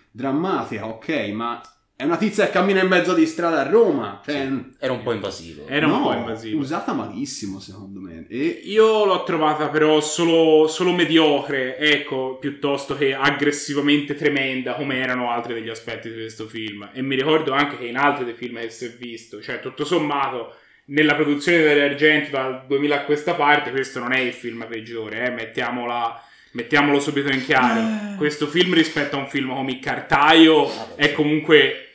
drammatica, 0.09 0.87
ok, 0.87 1.29
ma 1.33 1.61
è 2.01 2.03
una 2.03 2.17
tizia 2.17 2.45
che 2.45 2.51
cammina 2.51 2.81
in 2.81 2.87
mezzo 2.87 3.13
di 3.13 3.27
strada 3.27 3.59
a 3.59 3.69
Roma. 3.69 4.21
Cioè, 4.25 4.49
Era 4.79 4.91
un 4.91 5.03
po' 5.03 5.11
invasivo. 5.11 5.67
Era 5.67 5.85
un 5.85 5.91
no, 5.91 6.01
po' 6.01 6.13
invasivo. 6.13 6.59
usata 6.59 6.93
malissimo 6.93 7.59
secondo 7.59 7.99
me. 7.99 8.25
E 8.27 8.61
Io 8.63 9.05
l'ho 9.05 9.23
trovata 9.23 9.67
però 9.67 10.01
solo, 10.01 10.67
solo 10.67 10.93
mediocre, 10.93 11.77
ecco, 11.77 12.37
piuttosto 12.39 12.97
che 12.97 13.13
aggressivamente 13.13 14.15
tremenda 14.15 14.73
come 14.73 14.97
erano 14.97 15.29
altri 15.29 15.53
degli 15.53 15.69
aspetti 15.69 16.09
di 16.09 16.15
questo 16.15 16.47
film. 16.47 16.89
E 16.91 17.03
mi 17.03 17.15
ricordo 17.15 17.51
anche 17.51 17.77
che 17.77 17.85
in 17.85 17.97
altri 17.97 18.25
dei 18.25 18.33
film 18.33 18.59
che 18.59 18.71
si 18.71 18.85
è 18.85 18.89
visto, 18.89 19.39
cioè 19.39 19.59
tutto 19.59 19.85
sommato, 19.85 20.55
nella 20.85 21.13
produzione 21.13 21.59
di 21.59 21.63
Dario 21.65 21.83
Argento 21.83 22.31
dal 22.31 22.63
2000 22.67 22.95
a 22.95 23.03
questa 23.03 23.35
parte, 23.35 23.69
questo 23.69 23.99
non 23.99 24.11
è 24.11 24.19
il 24.19 24.33
film 24.33 24.65
peggiore, 24.67 25.27
eh, 25.27 25.29
mettiamola- 25.29 26.19
mettiamolo 26.53 26.99
subito 26.99 27.29
in 27.29 27.45
chiaro. 27.45 28.17
Questo 28.17 28.47
film 28.47 28.73
rispetto 28.73 29.15
a 29.15 29.19
un 29.19 29.27
film 29.27 29.53
come 29.53 29.71
Il 29.71 29.79
Cartaio 29.79 30.65
Vabbè, 30.65 30.95
è 30.95 31.07
sì. 31.09 31.13
comunque 31.13 31.85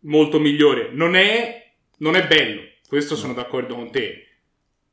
molto 0.00 0.38
migliore. 0.38 0.90
Non 0.92 1.14
è, 1.14 1.72
non 1.98 2.16
è 2.16 2.26
bello, 2.26 2.60
questo 2.86 3.16
sono 3.16 3.34
d'accordo 3.34 3.74
con 3.74 3.90
te. 3.90 4.26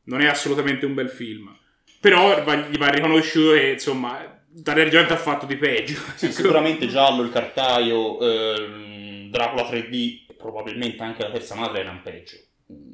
Non 0.03 0.21
è 0.21 0.27
assolutamente 0.27 0.85
un 0.85 0.93
bel 0.93 1.09
film. 1.09 1.55
Però 1.99 2.43
va- 2.43 2.67
gli 2.67 2.77
va 2.77 2.89
riconosciuto 2.89 3.53
che, 3.53 3.71
insomma, 3.71 4.41
Dario 4.47 4.83
Argento 4.83 5.13
ha 5.13 5.17
fatto 5.17 5.45
di 5.45 5.57
peggio. 5.57 5.99
Sì, 6.15 6.31
sicuramente 6.31 6.87
Giallo, 6.87 7.23
il 7.23 7.31
cartaio, 7.31 8.19
ehm, 8.19 9.29
Dracula 9.29 9.69
3D, 9.69 10.35
probabilmente 10.37 11.03
anche 11.03 11.23
la 11.23 11.31
terza 11.31 11.55
madre 11.55 11.81
erano 11.81 12.01
peggio. 12.03 12.37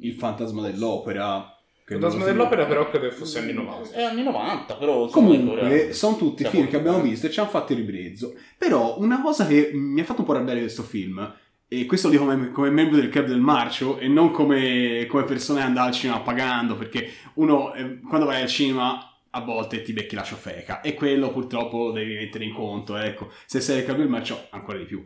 il 0.00 0.14
fantasma 0.14 0.62
dell'opera. 0.62 1.56
che 1.84 1.94
Il 1.94 2.00
Fantasma 2.00 2.24
dell'opera 2.24 2.64
però 2.66 2.88
credo 2.88 3.08
che 3.08 3.14
fosse 3.14 3.38
anni 3.40 3.52
90. 3.52 3.90
È 3.90 4.02
anni 4.02 4.22
90, 4.22 4.76
però... 4.76 5.06
Comunque, 5.06 5.92
sono 5.92 6.16
tutti 6.16 6.44
film 6.44 6.68
che 6.68 6.76
abbiamo 6.76 7.00
visto 7.00 7.26
e 7.26 7.30
ci 7.30 7.40
hanno 7.40 7.50
fatto 7.50 7.72
il 7.72 7.78
ribrezzo. 7.78 8.34
Però, 8.56 8.98
una 8.98 9.20
cosa 9.20 9.46
che 9.46 9.70
mi 9.72 10.00
ha 10.00 10.04
fatto 10.04 10.20
un 10.20 10.26
po' 10.26 10.32
arrabbiare 10.32 10.60
questo 10.60 10.82
film, 10.82 11.32
e 11.68 11.86
questo 11.86 12.08
lo 12.08 12.12
dico 12.12 12.24
come, 12.26 12.50
come 12.50 12.70
membro 12.70 12.96
del 12.96 13.08
club 13.08 13.26
del 13.26 13.40
marcio, 13.40 13.98
e 13.98 14.08
non 14.08 14.30
come, 14.30 15.06
come 15.08 15.24
persona 15.24 15.60
che 15.60 15.66
andava 15.66 15.88
al 15.88 15.94
cinema 15.94 16.20
pagando, 16.20 16.76
perché 16.76 17.10
uno, 17.34 17.74
eh, 17.74 18.00
quando 18.00 18.26
vai 18.26 18.42
al 18.42 18.48
cinema, 18.48 19.18
a 19.30 19.40
volte 19.40 19.82
ti 19.82 19.92
becchi 19.92 20.14
la 20.14 20.22
ciofeca, 20.22 20.80
e 20.80 20.94
quello 20.94 21.32
purtroppo 21.32 21.90
devi 21.90 22.14
mettere 22.14 22.44
in 22.44 22.54
conto, 22.54 22.96
ecco. 22.96 23.30
Se 23.46 23.60
sei 23.60 23.76
del 23.76 23.84
club 23.84 23.98
del 23.98 24.08
marcio, 24.08 24.46
ancora 24.50 24.78
di 24.78 24.84
più. 24.84 25.04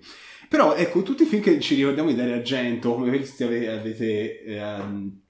Però, 0.49 0.75
ecco, 0.75 1.03
tutti 1.03 1.23
i 1.23 1.27
film 1.27 1.43
che 1.43 1.61
ci 1.61 1.75
ricordiamo 1.75 2.09
di 2.09 2.17
Dario 2.17 2.35
Argento, 2.35 2.95
come 2.95 3.09
questi 3.09 3.45
ave- 3.45 3.69
avete 3.69 4.43
ehm, 4.45 5.21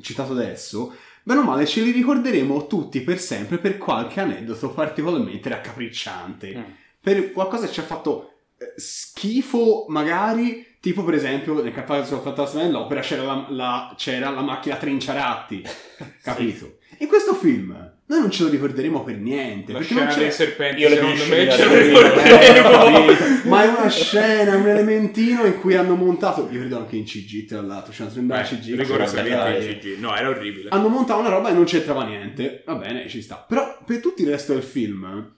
citato 0.00 0.32
adesso, 0.32 0.94
Bene 1.22 1.40
o 1.40 1.44
male, 1.44 1.66
ce 1.66 1.82
li 1.82 1.90
ricorderemo 1.90 2.66
tutti 2.66 3.02
per 3.02 3.18
sempre 3.18 3.58
per 3.58 3.76
qualche 3.76 4.20
aneddoto 4.20 4.70
particolarmente 4.70 5.48
raccapricciante. 5.48 6.56
Mm. 6.56 6.62
Per 7.00 7.32
qualcosa 7.32 7.66
che 7.66 7.72
ci 7.72 7.80
ha 7.80 7.84
fatto 7.84 8.32
eh, 8.56 8.72
schifo, 8.76 9.84
magari, 9.88 10.66
tipo 10.80 11.04
per 11.04 11.14
esempio 11.14 11.62
nel 11.62 11.72
Caffè 11.72 12.04
sul 12.04 12.20
Fantasma 12.20 12.62
dell'Opera 12.62 13.00
c'era 13.00 13.22
la, 13.22 13.46
la- 13.50 13.94
c'era 13.96 14.30
la 14.30 14.40
macchina 14.40 14.76
Trinciaratti, 14.76 15.62
capito? 16.22 16.78
In 16.98 17.06
questo 17.08 17.34
film 17.34 17.70
noi 18.06 18.18
non 18.20 18.30
ce 18.30 18.42
lo 18.42 18.48
ricorderemo 18.50 19.04
per 19.04 19.16
niente. 19.16 19.72
La 19.72 19.78
perché 19.78 19.94
non 19.94 20.02
scena 20.10 20.14
c'è... 20.16 20.20
dei 20.22 20.32
serpenti, 20.32 20.80
Io 20.82 20.88
le 20.88 20.94
secondo 20.96 21.24
me, 21.26 21.50
ce 21.50 21.64
lo. 21.64 21.72
Eh, 21.72 21.82
ricorderemo. 22.52 23.40
ma 23.48 23.62
è 23.62 23.68
una 23.68 23.88
scena, 23.88 24.56
un 24.56 24.66
elementino 24.68 25.44
in 25.44 25.58
cui 25.60 25.76
hanno 25.76 25.94
montato, 25.94 26.48
io 26.50 26.58
credo 26.58 26.78
anche 26.78 26.96
in 26.96 27.04
CG 27.04 27.46
tra 27.46 27.60
l'altro, 27.62 27.92
c'è 27.92 28.02
una 28.02 28.10
sembra 28.10 28.40
Beh, 28.40 28.44
CG. 28.48 28.74
rigorosamente 28.74 29.66
in 29.66 29.78
CG. 29.78 29.98
No, 30.00 30.14
era 30.16 30.28
orribile. 30.28 30.70
hanno 30.70 30.88
montato 30.88 31.20
una 31.20 31.28
roba 31.30 31.50
e 31.50 31.52
non 31.52 31.64
c'entrava 31.64 32.04
niente. 32.04 32.64
Va 32.66 32.74
bene, 32.74 33.08
ci 33.08 33.22
sta. 33.22 33.36
Però 33.48 33.78
per 33.86 34.00
tutto 34.00 34.20
il 34.22 34.28
resto 34.28 34.52
del 34.54 34.62
film 34.64 35.32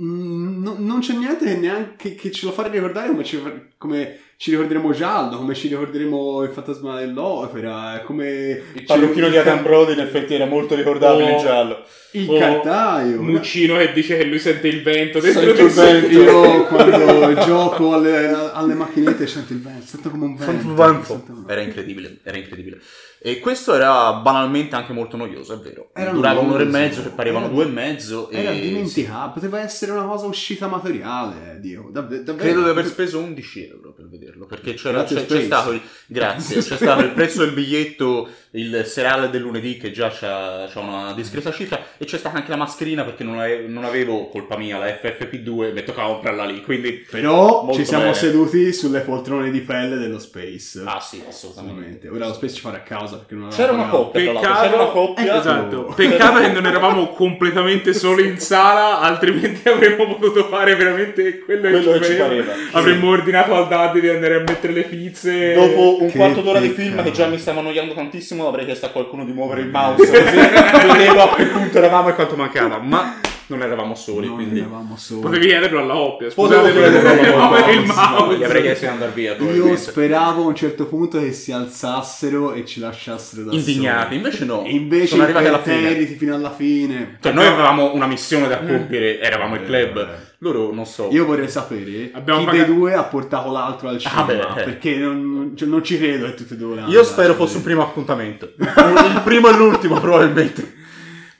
mm, 0.00 0.62
no- 0.62 0.76
non 0.78 1.00
c'è 1.00 1.14
niente 1.14 1.44
che 1.46 1.56
neanche 1.56 2.14
che 2.14 2.30
ce 2.30 2.46
lo 2.46 2.52
fa 2.52 2.66
ricordare 2.68 3.08
come 3.08 3.24
ci, 3.24 3.40
come 3.78 4.18
ci 4.36 4.50
ricorderemo 4.50 4.92
Giallo, 4.92 5.36
come 5.36 5.54
ci 5.54 5.68
ricorderemo 5.68 6.42
il 6.42 6.50
fantasma 6.50 6.96
dell'opera, 6.98 8.02
come 8.04 8.62
Il 8.74 8.84
parrucchino 8.84 9.28
di 9.28 9.36
Adam 9.36 9.62
Brody 9.62 9.94
in 9.94 10.00
effetti 10.00 10.34
era 10.34 10.46
molto 10.46 10.74
ricordabile 10.74 11.30
Oh. 11.32 11.36
in 11.38 11.38
giallo. 11.44 11.82
il 12.12 12.26
O 12.28 12.38
cartaio. 12.38 13.20
Muccino 13.20 13.76
che 13.76 13.92
dice 13.92 14.16
che 14.16 14.24
lui 14.24 14.38
sente 14.38 14.66
il 14.68 14.82
vento 14.82 15.20
dentro 15.20 15.42
Sento 15.42 15.62
il 15.62 15.70
vento. 15.70 16.08
Io 16.20 16.64
quando 16.64 17.34
gioco 17.44 17.92
alle, 17.94 18.28
alle 18.28 18.74
macchinette 18.74 19.26
sento 19.26 19.52
il 19.52 19.60
vento, 19.60 19.86
sento 19.86 20.10
come 20.10 20.24
un 20.26 20.36
vento. 20.36 21.04
sento 21.04 21.32
un- 21.32 21.44
Era 21.46 21.60
incredibile, 21.60 22.18
era 22.22 22.36
incredibile. 22.38 22.80
E 23.20 23.40
questo 23.40 23.74
era 23.74 24.12
banalmente 24.14 24.76
anche 24.76 24.92
molto 24.92 25.16
noioso, 25.16 25.52
è 25.54 25.58
vero. 25.58 25.90
Era 25.92 26.12
Durava 26.12 26.38
un'ora 26.40 26.62
e 26.62 26.66
mezzo, 26.66 27.02
che 27.02 27.08
parevano 27.10 27.46
Era- 27.46 27.54
due 27.54 27.64
e 27.64 27.68
mezzo. 27.68 28.30
Era 28.30 28.50
e 28.52 28.60
dimenticabile, 28.60 29.32
poteva 29.34 29.60
essere 29.60 29.90
una 29.92 30.04
cosa 30.04 30.26
uscita 30.26 30.66
amatoriale, 30.66 31.58
Dio. 31.60 31.88
Davvero, 31.90 32.22
davvero. 32.22 32.44
Credo 32.48 32.62
di 32.62 32.68
aver 32.70 32.86
speso 32.86 33.18
11 33.18 33.67
euro 33.68 33.92
per 33.92 34.08
vederlo, 34.08 34.46
perché 34.46 34.74
c'era, 34.74 35.04
c'è, 35.04 35.26
c'è 35.26 35.42
stato 35.42 35.72
il, 35.72 35.80
grazie, 36.06 36.60
c'è 36.62 36.76
stato 36.76 37.02
il 37.02 37.10
prezzo 37.10 37.44
del 37.44 37.52
biglietto, 37.52 38.28
il 38.52 38.82
serale 38.86 39.30
del 39.30 39.42
lunedì 39.42 39.76
che 39.76 39.90
già 39.90 40.08
c'ha, 40.10 40.68
c'ha 40.72 40.80
una 40.80 41.12
discreta 41.12 41.52
cifra 41.52 41.80
e 41.98 42.04
c'è 42.04 42.18
stata 42.18 42.36
anche 42.36 42.50
la 42.50 42.56
mascherina 42.56 43.04
perché 43.04 43.24
non 43.24 43.38
avevo, 43.38 43.68
non 43.68 43.84
avevo, 43.84 44.28
colpa 44.28 44.56
mia, 44.56 44.78
la 44.78 44.86
FFP2 44.86 45.72
mi 45.72 45.82
toccava 45.84 46.08
comprarla 46.14 46.44
lì, 46.44 46.62
quindi... 46.62 47.06
Però 47.10 47.68
ci 47.72 47.84
siamo 47.84 48.04
bene. 48.04 48.14
seduti 48.14 48.72
sulle 48.72 49.00
poltrone 49.00 49.50
di 49.50 49.60
pelle 49.60 49.96
dello 49.96 50.18
Space. 50.18 50.82
Ah 50.84 51.00
sì, 51.00 51.22
assolutamente. 51.26 52.08
Ora 52.08 52.26
lo 52.26 52.34
Space 52.34 52.54
ci 52.54 52.60
farà 52.60 52.78
a 52.78 52.82
causa 52.82 53.16
perché 53.18 53.34
non 53.34 53.48
C'era 53.50 53.72
una 53.72 53.88
coppia, 53.88 54.32
Peccato- 54.32 54.60
c'era 54.62 54.74
una 54.82 54.90
coppia... 54.90 55.34
Eh, 55.34 55.38
Esatto, 55.38 55.76
Oh. 55.88 55.94
peccato 55.94 56.40
che 56.40 56.48
non 56.52 56.66
eravamo 56.66 57.08
completamente 57.10 57.92
soli 57.94 58.26
in 58.26 58.38
sala, 58.38 59.00
altrimenti 59.00 59.68
avremmo 59.68 60.16
potuto 60.16 60.44
fare 60.44 60.74
veramente 60.76 61.38
quello, 61.40 61.68
Quello 61.70 61.92
che 61.98 62.04
ci 62.04 62.14
pareva. 62.14 62.52
Avremmo 62.72 63.10
ordinato 63.10 63.54
al 63.58 63.68
Daddy 63.68 64.00
di 64.00 64.08
andare 64.08 64.36
a 64.36 64.38
mettere 64.40 64.72
le 64.72 64.82
pizze. 64.82 65.54
Dopo 65.54 66.02
un 66.02 66.10
Che 66.10 66.16
quarto 66.16 66.40
d'ora 66.40 66.60
di 66.60 66.70
film 66.70 67.02
che 67.02 67.10
già 67.10 67.26
mi 67.26 67.38
stava 67.38 67.60
annoiando 67.60 67.94
tantissimo, 67.94 68.48
avrei 68.48 68.64
chiesto 68.64 68.86
a 68.86 68.90
qualcuno 68.90 69.24
di 69.24 69.32
muovere 69.32 69.60
il 69.62 69.68
mouse 69.70 70.06
così 70.06 70.36
vedevo 70.86 71.22
a 71.22 71.34
che 71.34 71.44
punto 71.46 71.78
eravamo 71.78 72.08
e 72.08 72.14
quanto 72.14 72.36
mancava. 72.36 72.78
Ma 72.78 73.20
non 73.48 73.62
eravamo 73.62 73.94
soli, 73.94 74.26
Non 74.26 74.36
quindi 74.36 74.58
eravamo 74.60 74.96
soli. 74.96 75.20
Potevi 75.22 75.46
chiederlo 75.46 75.80
alla 75.80 75.94
coppia. 75.94 76.30
Scusate, 76.30 76.68
il 76.70 77.84
No, 77.86 77.94
mouse. 77.94 78.36
gli 78.36 78.44
avrei 78.44 78.62
chiesto 78.62 78.84
di 78.86 78.90
andare 78.90 79.10
via. 79.14 79.36
Io 79.36 79.76
speravo 79.76 80.42
a 80.42 80.46
un 80.46 80.54
certo 80.54 80.86
punto 80.86 81.18
che 81.18 81.32
si 81.32 81.52
alzassero 81.52 82.52
e 82.52 82.64
ci 82.66 82.80
lasciassero 82.80 83.44
da 83.44 83.52
Indignati, 83.54 84.04
soli. 84.04 84.16
invece 84.16 84.44
no. 84.44 84.64
E 84.64 84.70
invece 84.70 85.06
sono 85.08 85.22
arrivati 85.22 85.46
alla 85.46 85.62
fine. 85.62 86.06
fino 86.06 86.34
alla 86.34 86.52
fine. 86.52 87.18
Cioè, 87.20 87.32
noi 87.32 87.46
avevamo 87.46 87.94
una 87.94 88.06
missione 88.06 88.48
da 88.48 88.58
compiere, 88.58 89.20
eravamo 89.20 89.54
il 89.56 89.64
club. 89.64 89.96
Eh. 89.96 90.26
Loro 90.40 90.72
non 90.72 90.86
so. 90.86 91.08
Io 91.10 91.24
vorrei 91.24 91.48
sapere 91.48 92.10
Abbiamo 92.12 92.40
chi 92.40 92.46
pagato- 92.46 92.66
dei 92.66 92.74
due 92.76 92.94
ha 92.94 93.02
portato 93.02 93.50
l'altro 93.50 93.88
al 93.88 93.98
cinema. 93.98 94.24
beh, 94.24 94.60
eh. 94.60 94.64
Perché 94.64 94.94
non, 94.96 95.52
cioè, 95.56 95.66
non 95.68 95.82
ci 95.82 95.98
credo 95.98 96.26
che 96.26 96.34
tutti 96.34 96.52
e 96.52 96.56
due 96.56 96.80
Io 96.86 97.02
spero 97.02 97.34
fosse 97.34 97.56
un 97.56 97.62
primo 97.64 97.82
appuntamento. 97.82 98.52
il 98.56 99.20
primo 99.24 99.48
e 99.48 99.56
l'ultimo, 99.56 99.98
probabilmente. 99.98 100.76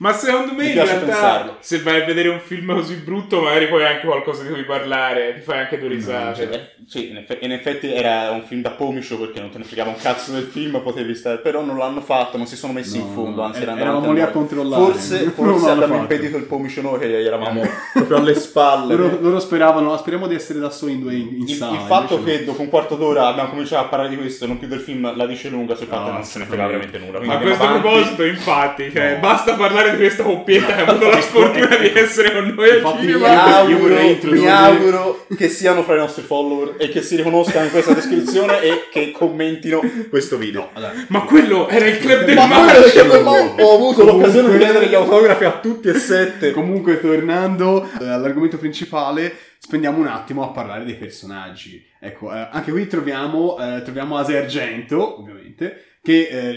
Ma 0.00 0.12
secondo 0.12 0.52
me 0.54 0.62
Mi 0.64 0.68
in 0.68 0.74
realtà 0.74 0.94
pensarlo. 1.04 1.56
se 1.58 1.80
vai 1.82 2.00
a 2.00 2.04
vedere 2.04 2.28
un 2.28 2.38
film 2.38 2.72
così 2.72 2.94
brutto 2.94 3.40
magari 3.40 3.66
poi 3.66 3.82
hai 3.84 3.94
anche 3.94 4.06
qualcosa 4.06 4.44
di 4.44 4.50
cui 4.50 4.62
parlare, 4.64 5.34
ti 5.34 5.40
fai 5.40 5.58
anche 5.58 5.78
due 5.78 5.88
risate. 5.88 6.50
Eh, 6.52 6.60
sì, 6.86 7.10
in 7.10 7.16
effetti, 7.16 7.44
in 7.44 7.52
effetti 7.52 7.92
era 7.92 8.30
un 8.30 8.42
film 8.44 8.62
da 8.62 8.70
pomiscio 8.70 9.18
perché 9.18 9.40
non 9.40 9.50
te 9.50 9.58
ne 9.58 9.64
fregava 9.64 9.90
un 9.90 9.96
cazzo 9.96 10.30
del 10.32 10.44
film, 10.44 10.80
potevi 10.82 11.14
stare, 11.16 11.38
però 11.38 11.62
non 11.62 11.76
l'hanno 11.78 12.00
fatto, 12.00 12.36
non 12.36 12.46
si 12.46 12.54
sono 12.56 12.72
messi 12.72 12.98
in 12.98 13.06
No, 13.08 13.12
fondo, 13.12 13.42
anzi 13.42 13.58
er- 13.62 13.64
erano 13.70 13.80
eravamo 13.80 14.12
lì 14.12 14.20
a 14.20 14.28
controllare. 14.28 14.84
Forse, 14.84 15.18
forse 15.34 15.66
fatto. 15.74 15.94
impedito 15.94 16.36
il 16.36 16.44
pomiscio 16.44 16.80
noi 16.80 16.98
che 17.00 17.20
eravamo 17.24 17.62
proprio 17.92 18.16
alle 18.18 18.34
spalle. 18.34 18.94
Loro, 18.94 19.18
loro 19.20 19.40
speravano, 19.40 19.96
speriamo 19.96 20.28
di 20.28 20.34
essere 20.36 20.60
da 20.60 20.70
soli 20.70 20.92
in 20.92 21.00
due 21.00 21.14
in, 21.14 21.28
in 21.32 21.48
il, 21.48 21.54
sala. 21.56 21.72
il 21.74 21.80
fatto 21.86 22.22
che 22.22 22.44
dopo 22.44 22.62
un 22.62 22.68
quarto 22.68 22.94
d'ora 22.94 23.26
abbiamo 23.26 23.48
cominciato 23.50 23.84
a 23.84 23.88
parlare 23.88 24.10
di 24.10 24.16
questo 24.16 24.44
e 24.44 24.46
non 24.46 24.58
più 24.60 24.68
del 24.68 24.80
film 24.80 25.16
la 25.16 25.26
dice 25.26 25.48
lunga 25.48 25.74
sul 25.74 25.86
fatto 25.88 26.00
No, 26.02 26.06
che 26.06 26.12
non 26.12 26.24
se 26.24 26.38
ne 26.38 26.44
frega 26.44 26.66
veramente 26.66 26.98
nulla. 26.98 27.20
Ma 27.20 27.34
a 27.34 27.38
questo 27.38 27.62
avanti. 27.64 27.80
proposito, 27.80 28.24
infatti, 28.24 28.90
cioè, 28.92 29.14
No. 29.14 29.18
basta 29.20 29.54
parlare 29.54 29.86
parlare 29.87 29.87
di 29.90 29.96
questa 29.96 30.22
coppietta 30.22 30.74
che 30.74 30.80
ha 30.82 30.86
avuto 30.86 31.08
la 31.10 31.20
sfortuna 31.20 31.76
di 31.76 31.92
essere 31.94 32.32
con 32.32 32.46
noi 32.54 32.70
al 32.70 32.76
Infatti, 32.76 33.06
Mi 33.06 33.12
cinema. 33.12 33.32
io- 33.32 33.54
auguro, 33.56 33.96
mi 34.22 34.48
auguro 34.48 35.26
che 35.36 35.48
siano 35.48 35.82
fra 35.82 35.94
i 35.94 35.98
nostri 35.98 36.22
follower 36.22 36.74
e 36.78 36.88
che 36.88 37.02
si 37.02 37.16
riconoscano 37.16 37.64
in 37.64 37.70
questa 37.70 37.92
descrizione 37.94 38.60
e 38.62 38.88
che 38.90 39.12
commentino 39.12 39.80
questo 40.10 40.36
video. 40.36 40.70
Ma 41.08 41.20
quello 41.22 41.68
era 41.68 41.86
il 41.86 41.98
club 41.98 42.24
del 42.24 42.34
Ma 42.34 42.42
avevo- 42.44 43.30
ho 43.30 43.74
avuto 43.74 44.04
Comunque- 44.04 44.04
l'occasione 44.04 44.50
di 44.52 44.58
chiedere 44.58 44.86
gli 44.86 44.94
autografi 44.94 45.44
a 45.44 45.58
tutti 45.60 45.88
e 45.88 45.94
sette. 45.94 46.50
Comunque, 46.52 47.00
tornando 47.00 47.88
eh, 48.00 48.08
all'argomento 48.08 48.56
principale, 48.58 49.34
spendiamo 49.58 49.98
un 49.98 50.06
attimo 50.06 50.44
a 50.44 50.50
parlare 50.52 50.84
dei 50.84 50.96
personaggi. 50.96 51.84
Ecco, 52.00 52.32
eh, 52.32 52.48
anche 52.50 52.70
qui 52.70 52.86
troviamo, 52.86 53.58
eh, 53.58 53.82
troviamo 53.82 54.16
Ase 54.16 54.38
Argento, 54.38 55.20
ovviamente, 55.20 55.84
che 56.00 56.28
eh, 56.28 56.50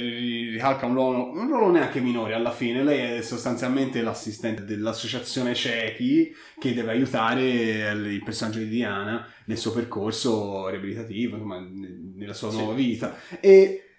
ricalca 0.51 0.85
un 0.85 0.93
ruolo, 0.93 1.31
un 1.31 1.47
ruolo 1.47 1.71
neanche 1.71 1.99
minore 1.99 2.33
alla 2.33 2.51
fine. 2.51 2.83
Lei 2.83 3.17
è 3.17 3.21
sostanzialmente 3.21 4.01
l'assistente 4.01 4.63
dell'associazione 4.63 5.55
Ciechi 5.55 6.31
che 6.59 6.73
deve 6.73 6.91
aiutare 6.91 7.43
il 7.43 8.21
personaggio 8.23 8.59
di 8.59 8.69
Diana 8.69 9.27
nel 9.45 9.57
suo 9.57 9.71
percorso 9.73 10.69
riabilitativo, 10.69 11.35
insomma, 11.35 11.59
nella 12.15 12.33
sua 12.33 12.51
Sì. 12.51 12.57
nuova 12.57 12.73
vita. 12.73 13.15
E, 13.39 13.90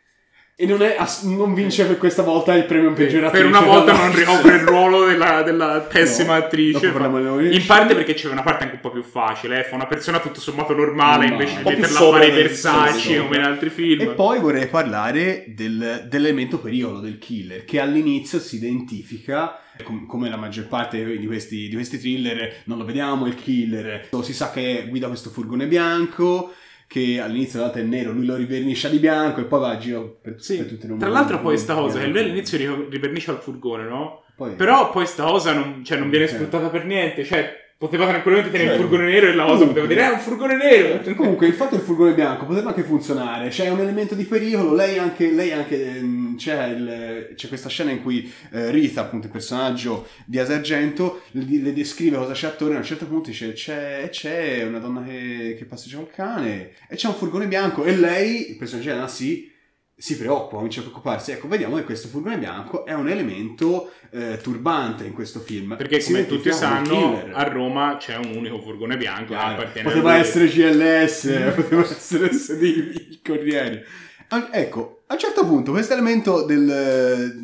e 0.54 0.66
non, 0.66 0.82
è 0.82 0.96
non 1.22 1.54
vince 1.54 1.86
per 1.86 1.96
questa 1.98 2.22
volta 2.22 2.54
il 2.54 2.64
premio 2.64 2.92
peggioratrice. 2.92 3.42
Per 3.42 3.52
una 3.52 3.66
volta 3.66 3.92
non 3.96 4.14
ricopre 4.14 4.56
il 4.56 4.60
ruolo 4.62 5.06
della, 5.06 5.42
della 5.42 5.80
pessima 5.80 6.36
No, 6.36 6.44
attrice. 6.44 6.86
In 6.86 7.64
parte 7.66 7.94
perché 7.94 8.14
c'è 8.14 8.28
una 8.28 8.42
parte 8.42 8.64
anche 8.64 8.74
un 8.76 8.80
po' 8.80 8.90
più 8.90 9.02
facile, 9.02 9.60
eh, 9.60 9.64
fa 9.68 9.74
una 9.74 9.86
persona 9.86 10.20
tutto 10.20 10.40
sommato 10.40 10.74
normale 10.74 11.26
Normale. 11.28 11.44
invece 11.44 11.62
di 11.62 11.68
metterla 11.80 11.98
a 11.98 12.10
fare 12.10 12.26
i 12.26 12.30
Versace 12.30 12.98
sì, 12.98 13.16
come 13.16 13.36
in 13.36 13.42
altri 13.42 13.70
film. 13.70 14.00
E 14.02 14.06
poi 14.08 14.38
vorrei 14.40 14.66
parlare 14.68 15.44
del- 15.48 16.06
dell'elemento 16.08 16.58
pericolo 16.58 17.00
del 17.00 17.18
killer, 17.18 17.64
che 17.64 17.80
all'inizio 17.80 18.38
si 18.38 18.56
identifica 18.56 19.58
com- 19.82 20.06
come 20.06 20.28
la 20.28 20.36
maggior 20.36 20.66
parte 20.68 21.16
di 21.18 21.26
questi, 21.26 21.68
di 21.68 21.74
questi 21.74 21.98
thriller, 21.98 22.62
non 22.64 22.78
lo 22.78 22.84
vediamo 22.84 23.26
il 23.26 23.34
killer, 23.34 24.08
si 24.22 24.34
sa 24.34 24.50
che 24.50 24.86
guida 24.88 25.08
questo 25.08 25.30
furgone 25.30 25.66
bianco, 25.66 26.52
che 26.86 27.20
all'inizio 27.20 27.58
in 27.58 27.64
realtà 27.64 27.80
è 27.80 27.84
nero, 27.88 28.12
lui 28.12 28.26
lo 28.26 28.36
rivernisce 28.36 28.90
di 28.90 28.98
bianco 28.98 29.40
e 29.40 29.44
poi 29.44 29.60
va 29.60 29.70
a 29.70 29.78
giro 29.78 30.18
per, 30.20 30.36
Sì. 30.38 30.56
per 30.58 30.66
tutte 30.66 30.86
le 30.86 30.96
Tra 30.98 31.08
l'altro 31.08 31.40
poi 31.40 31.56
sta 31.58 31.74
cosa, 31.74 31.98
che 32.00 32.06
lui 32.06 32.18
all'inizio 32.20 32.58
ri- 32.58 32.86
rivernisce 32.90 33.30
al 33.30 33.38
furgone, 33.40 33.84
no? 33.84 34.22
Poi- 34.36 34.52
Però 34.54 34.90
poi 34.90 35.06
sta 35.06 35.24
cosa 35.24 35.52
non, 35.52 35.82
cioè, 35.84 35.98
non 35.98 36.10
viene 36.10 36.26
Sì. 36.26 36.34
sfruttata 36.34 36.68
per 36.68 36.84
niente, 36.84 37.24
cioè 37.24 37.60
poteva 37.78 38.06
tranquillamente 38.06 38.50
tenere 38.52 38.70
il 38.74 38.76
Certo. 38.78 38.88
furgone 38.94 39.10
nero 39.10 39.26
e 39.28 39.34
la 39.34 39.44
cosa 39.44 39.66
poteva 39.66 39.86
dire, 39.86 40.00
eh, 40.02 40.06
è 40.06 40.12
un 40.12 40.18
furgone 40.20 40.56
nero! 40.56 41.14
Comunque 41.16 41.46
il 41.48 41.52
fatto 41.54 41.74
del 41.74 41.84
furgone 41.84 42.14
bianco 42.14 42.44
poteva 42.46 42.68
anche 42.68 42.82
funzionare, 42.82 43.48
c'è 43.48 43.68
un 43.70 43.80
elemento 43.80 44.14
di 44.14 44.24
pericolo, 44.24 44.72
lei 44.74 44.98
anche, 44.98 45.30
lei 45.32 45.50
anche 45.52 45.96
ehm, 45.96 46.11
c'è, 46.36 46.66
il- 46.68 47.32
c'è 47.34 47.48
questa 47.48 47.68
scena 47.68 47.90
in 47.90 48.02
cui 48.02 48.32
eh, 48.52 48.70
Rita, 48.70 49.00
appunto 49.02 49.26
il 49.26 49.32
personaggio 49.32 50.06
di 50.26 50.38
Asargento, 50.38 51.22
le, 51.32 51.44
le 51.60 51.72
descrive 51.72 52.16
cosa 52.16 52.32
c'è 52.32 52.46
attorno 52.48 52.74
e 52.74 52.76
a 52.76 52.80
un 52.80 52.84
certo 52.86 53.06
punto 53.06 53.30
dice 53.30 53.52
c'è, 53.52 54.08
c'è 54.10 54.62
una 54.64 54.78
donna 54.78 55.02
che, 55.04 55.54
che 55.58 55.64
passeggia 55.64 55.96
col 55.96 56.10
cane 56.10 56.72
e 56.88 56.96
c'è 56.96 57.08
un 57.08 57.14
furgone 57.14 57.46
bianco 57.46 57.84
e 57.84 57.96
lei, 57.96 58.50
il 58.50 58.56
personaggio 58.56 58.90
di 58.90 58.94
Anna, 58.96 59.08
si, 59.08 59.50
si 59.94 60.16
preoccupa, 60.16 60.56
comincia 60.56 60.80
a 60.80 60.82
preoccuparsi. 60.82 61.30
Ecco, 61.32 61.46
vediamo 61.48 61.76
che 61.76 61.84
questo 61.84 62.08
furgone 62.08 62.36
bianco 62.38 62.84
è 62.84 62.92
un 62.92 63.08
elemento 63.08 63.92
eh, 64.10 64.38
turbante 64.42 65.04
in 65.04 65.12
questo 65.12 65.38
film. 65.40 65.76
Perché 65.76 66.02
come 66.02 66.26
tutti 66.26 66.50
sanno, 66.52 67.22
a 67.32 67.42
Roma 67.44 67.96
c'è 67.98 68.16
un 68.16 68.34
unico 68.34 68.60
furgone 68.60 68.96
bianco 68.96 69.32
Chiaro. 69.32 69.52
appartiene 69.60 69.88
a 69.88 69.90
Poteva 69.92 70.12
lui. 70.12 70.20
essere 70.20 70.46
GLS, 70.48 71.52
poteva 71.54 71.82
essere 71.82 72.32
SD, 72.32 72.62
il 72.62 73.20
Corriere. 73.24 73.84
Ah, 74.28 74.48
Ecco, 74.50 75.01
a 75.12 75.14
un 75.14 75.20
certo 75.20 75.46
punto 75.46 75.72
questo 75.72 75.92
elemento 75.92 76.42
del, 76.44 77.36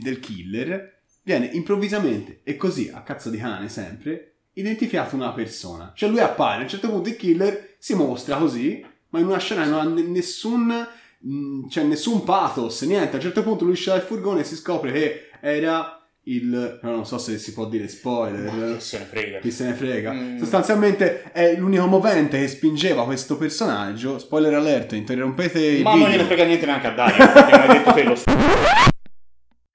del 0.00 0.20
killer 0.20 1.00
viene 1.24 1.46
improvvisamente 1.46 2.40
e 2.44 2.56
così 2.56 2.88
a 2.92 3.02
cazzo 3.02 3.30
di 3.30 3.38
cane 3.38 3.68
sempre 3.68 4.34
identificato 4.52 5.16
una 5.16 5.32
persona. 5.32 5.92
Cioè 5.94 6.08
lui 6.08 6.20
appare, 6.20 6.60
a 6.60 6.62
un 6.62 6.68
certo 6.68 6.88
punto 6.88 7.08
il 7.08 7.16
killer 7.16 7.74
si 7.78 7.94
mostra 7.94 8.36
così, 8.36 8.84
ma 9.08 9.18
in 9.18 9.26
una 9.26 9.38
scena 9.38 9.64
non 9.64 9.80
ha 9.80 9.84
ne- 9.84 10.02
nessun, 10.02 10.88
mh, 11.18 11.68
cioè 11.68 11.82
nessun 11.82 12.22
pathos, 12.22 12.82
niente. 12.82 13.12
A 13.12 13.16
un 13.16 13.22
certo 13.22 13.42
punto 13.42 13.64
lui 13.64 13.72
esce 13.72 13.90
dal 13.90 14.02
furgone 14.02 14.42
e 14.42 14.44
si 14.44 14.54
scopre 14.54 14.92
che 14.92 15.30
era 15.40 16.05
il... 16.28 16.78
no, 16.82 16.90
non 16.90 17.06
so 17.06 17.18
se 17.18 17.38
si 17.38 17.52
può 17.52 17.66
dire 17.66 17.88
spoiler. 17.88 18.52
Ma 18.52 18.74
che 18.74 18.80
se 18.80 18.98
ne 18.98 19.04
frega. 19.04 19.38
Chi 19.38 19.50
se 19.50 19.64
ne 19.64 19.74
frega. 19.74 20.12
Mm. 20.12 20.38
Sostanzialmente 20.38 21.22
è 21.32 21.56
l'unico 21.56 21.86
movente 21.86 22.38
che 22.38 22.48
spingeva 22.48 23.04
questo 23.04 23.36
personaggio. 23.36 24.18
Spoiler 24.18 24.54
alert, 24.54 24.92
interrompete 24.92 25.60
il 25.60 25.82
Ma 25.82 25.92
video. 25.92 26.06
non 26.06 26.16
gliene 26.16 26.26
frega 26.26 26.44
niente 26.44 26.66
neanche 26.66 26.86
a 26.86 26.90
Dario, 26.90 28.08
lo 28.08 28.16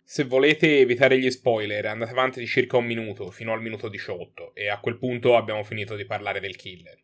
Se 0.04 0.24
volete 0.26 0.80
evitare 0.80 1.18
gli 1.18 1.32
spoiler, 1.32 1.86
andate 1.86 2.12
avanti 2.12 2.40
di 2.40 2.48
circa 2.48 2.76
un 2.76 2.86
minuto, 2.86 3.32
fino 3.32 3.54
al 3.54 3.62
minuto 3.62 3.88
18, 3.88 4.52
e 4.54 4.70
a 4.70 4.80
quel 4.80 4.98
punto 4.98 5.38
abbiamo 5.38 5.64
finito 5.64 5.96
di 5.96 6.06
parlare 6.06 6.42
del 6.42 6.58
killer. 6.58 7.00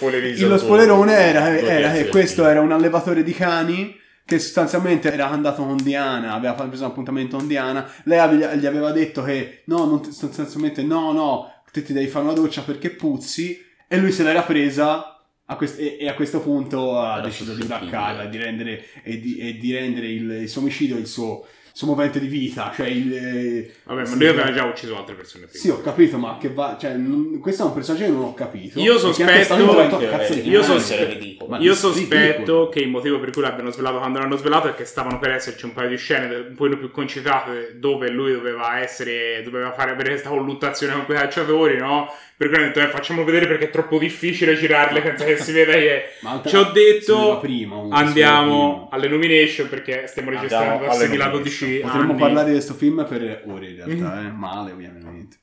Lo 0.00 0.58
spoilerone 0.58 1.14
era, 1.14 1.58
era 1.58 1.92
che 1.92 2.08
questo 2.08 2.46
era 2.46 2.60
un 2.60 2.72
allevatore 2.72 3.22
di 3.22 3.32
cani 3.32 4.02
che 4.24 4.38
sostanzialmente 4.38 5.12
era 5.12 5.28
andato 5.30 5.64
con 5.64 5.76
Diana, 5.76 6.32
aveva 6.32 6.54
preso 6.54 6.84
un 6.84 6.90
appuntamento 6.90 7.36
con 7.36 7.46
Diana, 7.46 7.86
lei 8.04 8.18
ave- 8.18 8.56
gli 8.58 8.66
aveva 8.66 8.90
detto 8.92 9.22
che 9.22 9.62
no, 9.66 9.84
non 9.84 10.02
ti- 10.02 10.12
sostanzialmente 10.12 10.82
no, 10.82 11.12
no, 11.12 11.52
te 11.70 11.82
ti 11.82 11.92
devi 11.92 12.08
fare 12.08 12.24
una 12.24 12.34
doccia 12.34 12.62
perché 12.62 12.90
puzzi 12.90 13.58
e 13.86 13.98
lui 13.98 14.12
se 14.12 14.22
l'era 14.22 14.42
presa 14.42 15.08
a 15.46 15.56
quest- 15.56 15.78
e, 15.78 15.98
e 16.00 16.08
a 16.08 16.14
questo 16.14 16.40
punto 16.40 16.98
ha 16.98 17.18
Era 17.18 17.20
deciso 17.20 17.54
di 17.54 17.64
braccarla 17.64 18.24
di 18.26 18.38
rendere, 18.38 18.84
e, 19.02 19.20
di, 19.20 19.36
e 19.36 19.58
di 19.58 19.72
rendere 19.72 20.08
il, 20.08 20.30
il 20.42 20.48
suo 20.48 20.62
omicidio 20.62 20.96
il 20.96 21.06
suo, 21.06 21.46
suo 21.76 21.88
movente 21.88 22.20
di 22.20 22.28
vita, 22.28 22.70
cioè 22.72 22.86
il... 22.86 23.68
Vabbè, 23.82 24.00
ma 24.02 24.06
sì, 24.06 24.16
lui 24.16 24.28
aveva 24.28 24.52
già 24.52 24.62
ucciso 24.64 24.96
altre 24.96 25.16
persone 25.16 25.46
prima. 25.46 25.58
Sì, 25.60 25.70
ho 25.70 25.80
capito, 25.80 26.18
ma 26.18 26.38
che 26.40 26.48
va... 26.48 26.76
Cioè, 26.80 26.92
non- 26.94 27.40
questo 27.40 27.64
è 27.64 27.66
un 27.66 27.74
personaggio 27.74 28.04
che 28.04 28.10
non 28.10 28.22
ho 28.22 28.32
capito. 28.34 28.78
Io 28.78 28.96
sospetto- 28.96 29.56
cazzo 29.56 30.34
di 30.34 30.40
eh, 30.40 30.42
io 30.44 30.60
cane. 30.60 30.62
so- 30.62 30.74
essere 30.76 31.04
ridicolo. 31.06 31.50
Ma- 31.50 31.58
Io 31.58 31.74
sospetto 31.74 32.68
che 32.68 32.78
il 32.78 32.88
motivo 32.90 33.18
per 33.18 33.30
cui 33.32 33.42
l'abbiano 33.42 33.72
svelato 33.72 33.98
quando 33.98 34.20
l'hanno 34.20 34.36
svelato 34.36 34.68
è 34.68 34.74
che 34.74 34.84
stavano 34.84 35.18
per 35.18 35.32
esserci 35.32 35.64
un 35.64 35.72
paio 35.72 35.88
di 35.88 35.96
scene 35.96 36.32
un 36.48 36.54
po' 36.54 36.68
più 36.68 36.92
concitate 36.92 37.74
dove 37.76 38.08
lui 38.08 38.32
doveva 38.32 38.78
essere, 38.80 39.42
doveva 39.42 39.72
fare 39.72 39.90
avere 39.90 40.10
questa 40.10 40.28
colluttazione 40.28 40.92
con 40.92 41.04
quei 41.06 41.18
calciatori, 41.18 41.76
no? 41.76 42.08
Per 42.36 42.48
cui 42.48 42.56
hanno 42.56 42.66
detto, 42.66 42.80
eh, 42.80 42.88
facciamo 42.88 43.22
vedere 43.24 43.46
perché 43.46 43.66
è 43.66 43.70
troppo 43.70 43.96
difficile 43.96 44.56
girarle 44.56 45.00
senza 45.02 45.24
che 45.24 45.36
si 45.36 45.52
veda 45.52 45.72
che... 45.72 46.04
Ci 46.46 46.56
ho 46.56 46.64
detto, 46.72 47.38
prima, 47.40 47.76
andiamo 47.90 48.88
vedeva 48.88 48.88
alle 48.90 49.08
nomination 49.08 49.68
perché 49.68 50.06
stiamo 50.06 50.30
registrando 50.30 50.84
Andiamo 50.84 51.16
da 51.16 51.28
alle 51.30 51.40
6.012 51.42 51.63
prima. 51.64 51.86
Potremmo 51.90 52.10
anni. 52.12 52.20
parlare 52.20 52.46
di 52.46 52.52
questo 52.52 52.74
film 52.74 53.06
per 53.08 53.42
ore 53.46 53.66
in 53.70 53.76
realtà, 53.76 54.20
Mm. 54.20 54.26
eh? 54.26 54.30
Male, 54.32 54.72
ovviamente. 54.72 55.38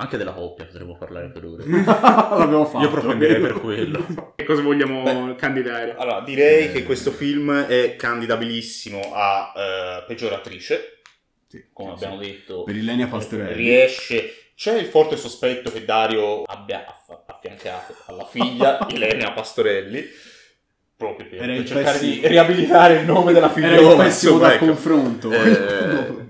Anche 0.00 0.16
della 0.16 0.32
coppia 0.32 0.64
potremmo 0.64 0.96
parlare 0.96 1.30
per 1.30 1.44
ore. 1.44 1.64
L'abbiamo 1.66 2.64
fatto. 2.66 2.84
Io 2.84 3.16
vero? 3.16 3.40
per 3.42 3.52
quello. 3.60 4.32
Che 4.36 4.44
cosa 4.44 4.62
vogliamo 4.62 5.02
Beh, 5.02 5.34
candidare? 5.34 5.96
Allora, 5.96 6.20
direi 6.20 6.70
che 6.70 6.84
questo 6.84 7.10
film 7.10 7.52
è 7.52 7.96
candidabilissimo 7.96 9.10
a 9.12 9.52
eh, 9.56 10.04
peggioratrice, 10.06 11.00
Sì, 11.48 11.64
come 11.72 11.96
sì, 11.96 12.04
abbiamo 12.04 12.22
sì. 12.22 12.30
detto. 12.30 12.62
Per 12.62 12.76
Ilenia 12.76 13.08
Pastorelli. 13.08 13.54
Riesce. 13.54 14.32
C'è 14.54 14.76
il 14.78 14.86
forte 14.86 15.16
sospetto 15.16 15.70
che 15.70 15.84
Dario 15.84 16.42
abbia 16.42 16.84
aff- 16.86 17.22
affiancato 17.26 17.94
alla 18.06 18.24
figlia 18.24 18.86
Ilenia 18.90 19.32
Pastorelli. 19.32 20.04
Proprio 20.98 21.28
per, 21.28 21.38
Era 21.38 21.46
per 21.52 21.60
il 21.60 21.64
cercare 21.66 21.98
pessimo- 21.98 22.20
di 22.20 22.26
riabilitare 22.26 22.94
il 22.94 23.04
nome 23.06 23.32
della 23.32 23.54
Era 23.54 23.68
il 23.68 23.76
figliola. 23.78 24.04
insomma, 24.04 24.48
da 24.48 24.54
ecco. 24.54 24.64
confronto. 24.66 25.30
Eh, 25.32 26.26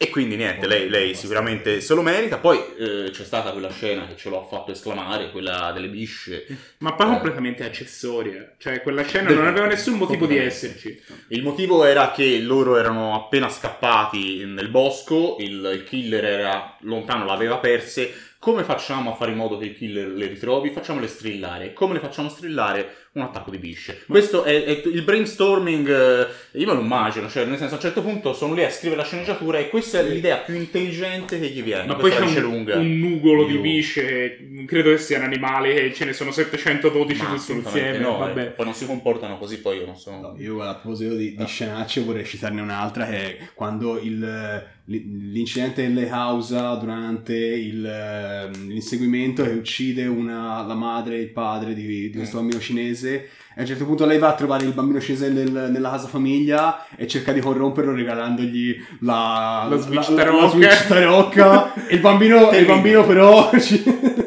E 0.00 0.10
quindi 0.10 0.36
niente, 0.36 0.68
lei, 0.68 0.88
lei 0.88 1.14
sicuramente 1.14 1.80
se 1.80 1.92
lo 1.94 2.02
merita. 2.02 2.38
Poi 2.38 2.56
eh, 2.78 3.10
c'è 3.12 3.24
stata 3.24 3.50
quella 3.52 3.70
scena 3.70 4.06
che 4.06 4.16
ce 4.16 4.28
l'ho 4.28 4.44
fatto 4.48 4.70
esclamare, 4.72 5.30
quella 5.30 5.70
delle 5.72 5.88
bisce. 5.88 6.46
Ma 6.78 6.94
poi 6.94 7.06
completamente 7.06 7.64
accessoria. 7.64 8.54
Cioè, 8.58 8.80
quella 8.82 9.02
scena 9.04 9.30
non 9.30 9.46
aveva 9.46 9.66
nessun 9.66 9.94
motivo 9.94 10.26
di 10.26 10.36
esserci. 10.36 11.00
Il 11.28 11.42
motivo 11.42 11.84
era 11.84 12.10
che 12.12 12.38
loro 12.40 12.76
erano 12.76 13.14
appena 13.14 13.48
scappati 13.48 14.44
nel 14.46 14.68
bosco, 14.68 15.36
il, 15.40 15.68
il 15.74 15.84
killer 15.84 16.24
era 16.24 16.76
lontano, 16.80 17.24
l'aveva 17.24 17.58
perse. 17.58 18.12
Come 18.40 18.62
facciamo 18.62 19.10
a 19.10 19.14
fare 19.16 19.32
in 19.32 19.36
modo 19.36 19.58
che 19.58 19.64
il 19.64 19.74
killer 19.76 20.06
le 20.06 20.26
ritrovi? 20.28 20.70
Facciamole 20.70 21.08
strillare. 21.08 21.72
Come 21.72 21.94
le 21.94 21.98
facciamo 22.00 22.28
strillare? 22.28 23.07
Un 23.10 23.22
attacco 23.22 23.50
di 23.50 23.58
bisce. 23.58 24.02
Questo 24.06 24.44
è, 24.44 24.64
è 24.64 24.82
il 24.84 25.02
brainstorming, 25.02 25.88
eh, 25.88 26.26
io 26.58 26.66
me 26.66 26.74
lo 26.74 26.80
immagino, 26.80 27.28
cioè 27.28 27.46
nel 27.46 27.56
senso 27.56 27.74
a 27.74 27.76
un 27.76 27.82
certo 27.82 28.02
punto 28.02 28.32
sono 28.32 28.54
lì 28.54 28.62
a 28.62 28.70
scrivere 28.70 29.00
la 29.00 29.06
sceneggiatura 29.06 29.58
e 29.58 29.68
questa 29.70 29.98
è 30.00 30.02
l'idea 30.08 30.36
più 30.36 30.54
intelligente 30.54 31.40
che 31.40 31.48
gli 31.48 31.62
viene. 31.62 31.86
Ma 31.86 31.96
poi 31.96 32.10
c'è 32.10 32.20
un, 32.20 32.34
lunga. 32.40 32.76
un 32.76 32.98
nugolo 32.98 33.46
di 33.46 33.54
Io- 33.54 33.60
bisce. 33.60 34.02
che 34.06 34.46
Credo 34.66 34.90
che 34.90 34.98
siano 34.98 35.24
animali 35.24 35.70
e 35.74 35.92
ce 35.94 36.04
ne 36.04 36.12
sono 36.12 36.30
712 36.30 37.22
Ma 37.22 37.34
tutti 37.34 37.52
insieme. 37.52 37.98
no, 37.98 38.16
eh. 38.16 38.18
Vabbè. 38.28 38.46
Poi 38.50 38.64
non 38.66 38.74
si 38.74 38.84
comportano 38.86 39.38
così, 39.38 39.58
poi 39.60 39.78
io 39.78 39.86
non 39.86 39.96
sono... 39.96 40.20
No, 40.20 40.34
io 40.38 40.60
a 40.62 40.74
proposito 40.74 41.14
di, 41.14 41.34
di 41.34 41.42
Ah. 41.42 41.46
scenacce 41.46 42.02
vorrei 42.02 42.24
citarne 42.26 42.60
un'altra 42.60 43.06
che 43.06 43.16
è 43.16 43.36
quando 43.54 43.98
il, 43.98 44.62
l'incidente 44.84 45.82
delle 45.82 46.06
causa 46.06 46.74
durante 46.74 47.34
il, 47.34 47.84
ehm, 47.84 48.68
l'inseguimento 48.68 49.42
che 49.42 49.50
uccide 49.50 50.06
una- 50.06 50.62
la 50.66 50.74
madre 50.74 51.16
e 51.16 51.20
il 51.20 51.30
padre 51.30 51.74
di, 51.74 52.10
di 52.10 52.16
questo 52.16 52.36
Mm. 52.36 52.40
bambino 52.40 52.60
cinese 52.60 52.97
cinese 52.98 53.28
e 53.54 53.60
a 53.60 53.60
un 53.62 53.66
certo 53.66 53.84
punto 53.86 54.04
lei 54.06 54.18
va 54.18 54.28
a 54.28 54.34
trovare 54.34 54.64
il 54.64 54.72
bambino 54.72 55.00
cinese 55.00 55.30
nel- 55.30 55.70
nella 55.70 55.90
casa 55.90 56.06
famiglia 56.08 56.86
e 56.96 57.06
cerca 57.06 57.32
di 57.32 57.40
corromperlo 57.40 57.92
regalandogli 57.92 58.76
la, 59.00 59.66
La 59.68 59.76
Switch 59.76 60.08
la- 60.08 60.14
la- 60.14 60.22
tarocca. 60.24 60.42
la 60.42 60.48
Switch 60.50 60.86
tarocca 60.86 61.74
e 61.86 61.94
il 61.94 62.00
bambino, 62.00 62.50
e 62.50 62.58
il 62.58 62.66
bambino 62.66 63.04
però 63.06 63.50
ci- 63.58 63.82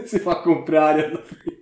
si 0.06 0.20
fa 0.20 0.38
comprare 0.38 1.06
alla 1.06 1.22
fine. 1.24 1.58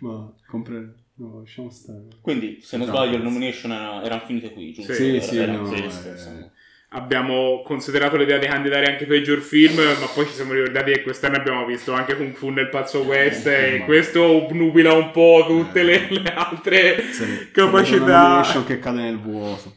Ma 0.00 0.32
comprare... 0.46 0.94
No, 1.20 1.40
lasciamo 1.40 1.68
stare. 1.68 2.04
Quindi, 2.20 2.60
se 2.62 2.76
non 2.76 2.86
No, 2.86 2.92
sbaglio, 2.92 3.10
le 3.10 3.16
ragazzi. 3.16 3.32
nomination 3.34 3.72
era- 3.72 4.02
erano 4.04 4.22
finite 4.24 4.52
qui, 4.52 4.72
giusto? 4.72 4.92
Sì, 4.92 5.08
Era- 5.16 5.20
sì, 5.24 5.36
erano 5.36 5.62
no, 5.62 5.72
eh. 5.74 5.78
insomma. 5.78 6.50
Abbiamo 6.92 7.60
considerato 7.62 8.16
l'idea 8.16 8.38
di 8.38 8.46
candidare 8.46 8.86
anche 8.86 9.04
peggior 9.04 9.40
film, 9.40 9.74
ma 9.76 10.06
poi 10.14 10.24
ci 10.26 10.32
siamo 10.32 10.54
ricordati 10.54 10.92
che 10.92 11.02
quest'anno 11.02 11.36
abbiamo 11.36 11.66
visto 11.66 11.92
anche 11.92 12.16
Kung 12.16 12.32
Fu 12.34 12.48
nel 12.48 12.70
Pazzo 12.70 13.02
West 13.02 13.46
Eh, 13.46 13.74
e 13.74 13.78
questo 13.84 14.22
obnubila 14.24 14.94
un 14.94 15.10
po' 15.10 15.44
tutte 15.46 15.82
le, 15.82 16.08
Eh. 16.08 16.18
le 16.20 16.32
altre 16.34 17.12
Sarebbe- 17.12 17.50
capacità. 17.50 18.64
che 18.66 18.78
cade 18.78 19.02
nel 19.02 19.18
vuoto. 19.18 19.76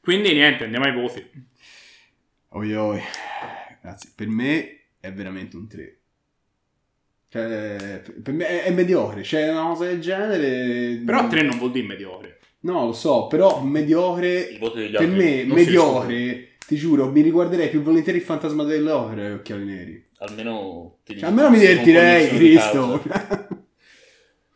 Quindi 0.00 0.32
niente, 0.32 0.64
andiamo 0.64 0.86
ai 0.86 0.92
voti. 0.94 1.30
Oi 2.52 2.74
oi. 2.74 3.02
Ragazzi, 3.82 4.10
per 4.16 4.28
me 4.28 4.78
è 5.00 5.12
veramente 5.12 5.56
un 5.56 5.68
3. 5.68 5.96
Cioè, 7.28 8.02
per 8.22 8.32
me 8.32 8.46
è, 8.48 8.62
è 8.64 8.70
mediocre, 8.72 9.20
c'è 9.20 9.50
una 9.50 9.68
cosa 9.68 9.84
del 9.84 10.00
genere. 10.00 11.00
Però 11.04 11.28
3 11.28 11.42
non 11.42 11.58
vuol 11.58 11.72
dire 11.72 11.86
mediocre. 11.86 12.38
No, 12.62 12.86
lo 12.86 12.92
so, 12.92 13.26
però 13.26 13.60
mediocre. 13.62 14.58
Per 14.58 15.08
me, 15.08 15.44
non 15.44 15.56
mediocre, 15.56 16.56
ti 16.66 16.76
giuro, 16.76 17.10
mi 17.10 17.22
riguarderei 17.22 17.70
più 17.70 17.82
volentieri 17.82 18.18
il 18.18 18.24
fantasma 18.24 18.64
dell'opera 18.64 19.26
e 19.26 19.32
occhiali 19.32 19.64
neri. 19.64 20.08
Almeno, 20.18 20.98
ti 21.04 21.16
Cioè, 21.16 21.28
almeno 21.28 21.50
mi 21.50 21.58
divertirei, 21.58 22.28
Cristo. 22.28 23.02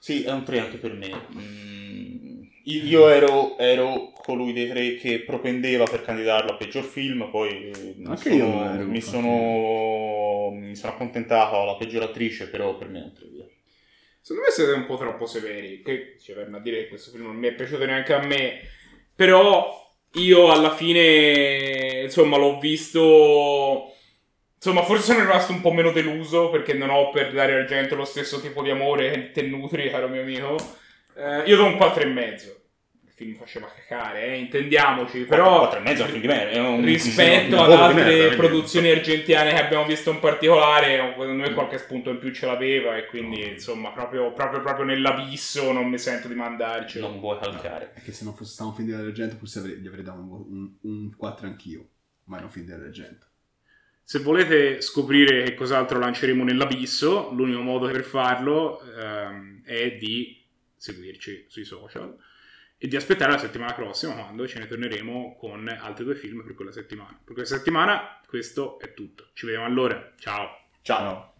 Sì, 0.05 0.23
è 0.23 0.31
un 0.33 0.45
3 0.45 0.59
anche 0.59 0.77
per 0.77 0.93
me. 0.93 1.09
Mm, 1.35 2.43
io 2.65 3.09
ero, 3.09 3.57
ero 3.57 4.13
colui 4.15 4.53
dei 4.53 4.69
tre 4.69 4.97
che 4.97 5.21
propendeva 5.21 5.85
per 5.85 6.03
candidarlo 6.03 6.51
a 6.51 6.57
peggior 6.57 6.85
film, 6.85 7.31
poi 7.31 7.71
eh, 7.71 7.97
Anche 8.05 8.31
sono, 8.37 8.75
io 8.77 8.87
mi, 8.87 9.01
sono, 9.01 10.51
mi 10.51 10.77
sono 10.77 10.93
accontentato 10.93 11.59
alla 11.59 11.77
peggior 11.77 12.03
attrice, 12.03 12.51
però 12.51 12.77
per 12.77 12.89
me 12.91 13.01
è 13.01 13.03
un 13.03 13.13
3 13.15 13.29
via. 13.29 13.47
Secondo 14.25 14.49
me 14.49 14.55
siete 14.55 14.73
un 14.73 14.87
po' 14.87 14.97
troppo 14.97 15.27
severi. 15.27 15.83
Che 15.83 16.17
ci 16.19 16.33
verranno 16.33 16.57
a 16.57 16.61
dire 16.61 16.79
che 16.79 16.89
questo 16.89 17.11
film 17.11 17.25
non 17.25 17.37
mi 17.37 17.47
è 17.47 17.53
piaciuto 17.53 17.85
neanche 17.85 18.15
a 18.15 18.25
me. 18.25 18.59
Però 19.15 19.87
io 20.13 20.51
alla 20.51 20.75
fine, 20.75 22.01
insomma, 22.05 22.39
l'ho 22.39 22.59
visto. 22.59 23.93
Insomma, 24.55 24.83
forse 24.83 25.05
sono 25.05 25.21
rimasto 25.21 25.53
un 25.53 25.61
po' 25.61 25.73
meno 25.73 25.91
deluso 25.91 26.49
perché 26.49 26.73
non 26.73 26.89
ho 26.89 27.11
per 27.11 27.35
Dario 27.35 27.57
Argento 27.57 27.97
lo 27.97 28.07
stesso 28.07 28.41
tipo 28.41 28.63
di 28.63 28.71
amore 28.71 29.11
che 29.11 29.31
te 29.31 29.43
nutri, 29.43 29.91
caro 29.91 30.09
mio 30.09 30.23
amico. 30.23 30.57
Eh, 31.15 31.43
io 31.45 31.57
do 31.57 31.67
un 31.67 31.75
4,5. 31.75 32.64
Il 33.17 33.27
film 33.27 33.37
faceva 33.37 33.71
cacare, 33.73 34.27
eh, 34.27 34.39
intendiamoci. 34.39 35.21
Però 35.21 35.69
4 35.69 35.79
e 35.79 35.83
mezzo 35.83 36.03
un- 36.03 36.85
rispetto 36.85 37.55
un 37.55 37.63
ad 37.63 37.71
altre 37.71 38.03
merda, 38.03 38.35
produzioni 38.35 38.91
argentine 38.91 39.51
che 39.51 39.61
abbiamo 39.61 39.87
visto 39.87 40.11
in 40.11 40.19
particolare, 40.19 40.97
secondo 41.13 41.33
me 41.43 41.53
qualche 41.53 41.79
spunto 41.79 42.11
in 42.11 42.19
più 42.19 42.33
ce 42.33 42.47
l'aveva 42.47 42.97
e 42.97 43.07
quindi 43.07 43.51
insomma 43.51 43.93
proprio, 43.93 44.33
proprio, 44.33 44.61
proprio 44.63 44.85
nell'abisso 44.85 45.71
non 45.71 45.87
mi 45.89 45.99
sento 45.99 46.27
di 46.27 46.35
mandarcelo. 46.35 47.07
Non 47.07 47.21
vuoi 47.21 47.39
calcare. 47.39 47.93
Perché 47.95 48.11
se 48.11 48.25
non 48.25 48.35
fosse 48.35 48.55
stato 48.55 48.71
un 48.71 48.75
film 48.75 48.89
dell'argento, 48.89 49.37
forse 49.37 49.61
avrei, 49.61 49.77
gli 49.77 49.87
avrei 49.87 50.03
dato 50.03 50.19
un, 50.19 50.45
un, 50.49 50.73
un 50.81 51.17
4 51.17 51.47
anch'io. 51.47 51.89
Ma 52.25 52.41
è 52.41 52.43
un 52.43 52.51
film 52.51 52.67
dell'argento. 52.67 53.27
Se 54.03 54.19
volete 54.19 54.81
scoprire 54.81 55.45
che 55.45 55.55
cos'altro 55.55 56.01
lanceremo 56.01 56.43
nell'abisso, 56.43 57.31
l'unico 57.33 57.61
modo 57.61 57.87
per 57.87 58.03
farlo 58.03 58.83
ehm, 58.83 59.63
è 59.65 59.93
di 59.93 60.43
seguirci 60.77 61.47
sui 61.49 61.65
social 61.65 62.15
e 62.85 62.87
di 62.87 62.97
aspettare 62.97 63.33
la 63.33 63.39
settimana 63.39 63.73
prossima 63.73 64.13
quando 64.13 64.47
ce 64.47 64.59
ne 64.59 64.67
torneremo 64.67 65.37
con 65.39 65.67
altri 65.69 66.05
due 66.05 66.15
film 66.15 66.43
per 66.45 66.55
quella 66.55 66.71
settimana. 66.71 67.19
Per 67.25 67.33
questa 67.33 67.57
settimana 67.57 68.21
questo 68.27 68.79
è 68.79 68.93
tutto. 68.93 69.29
Ci 69.33 69.47
vediamo 69.47 69.65
allora. 69.65 70.13
Ciao. 70.19 70.67
Ciao. 70.83 71.34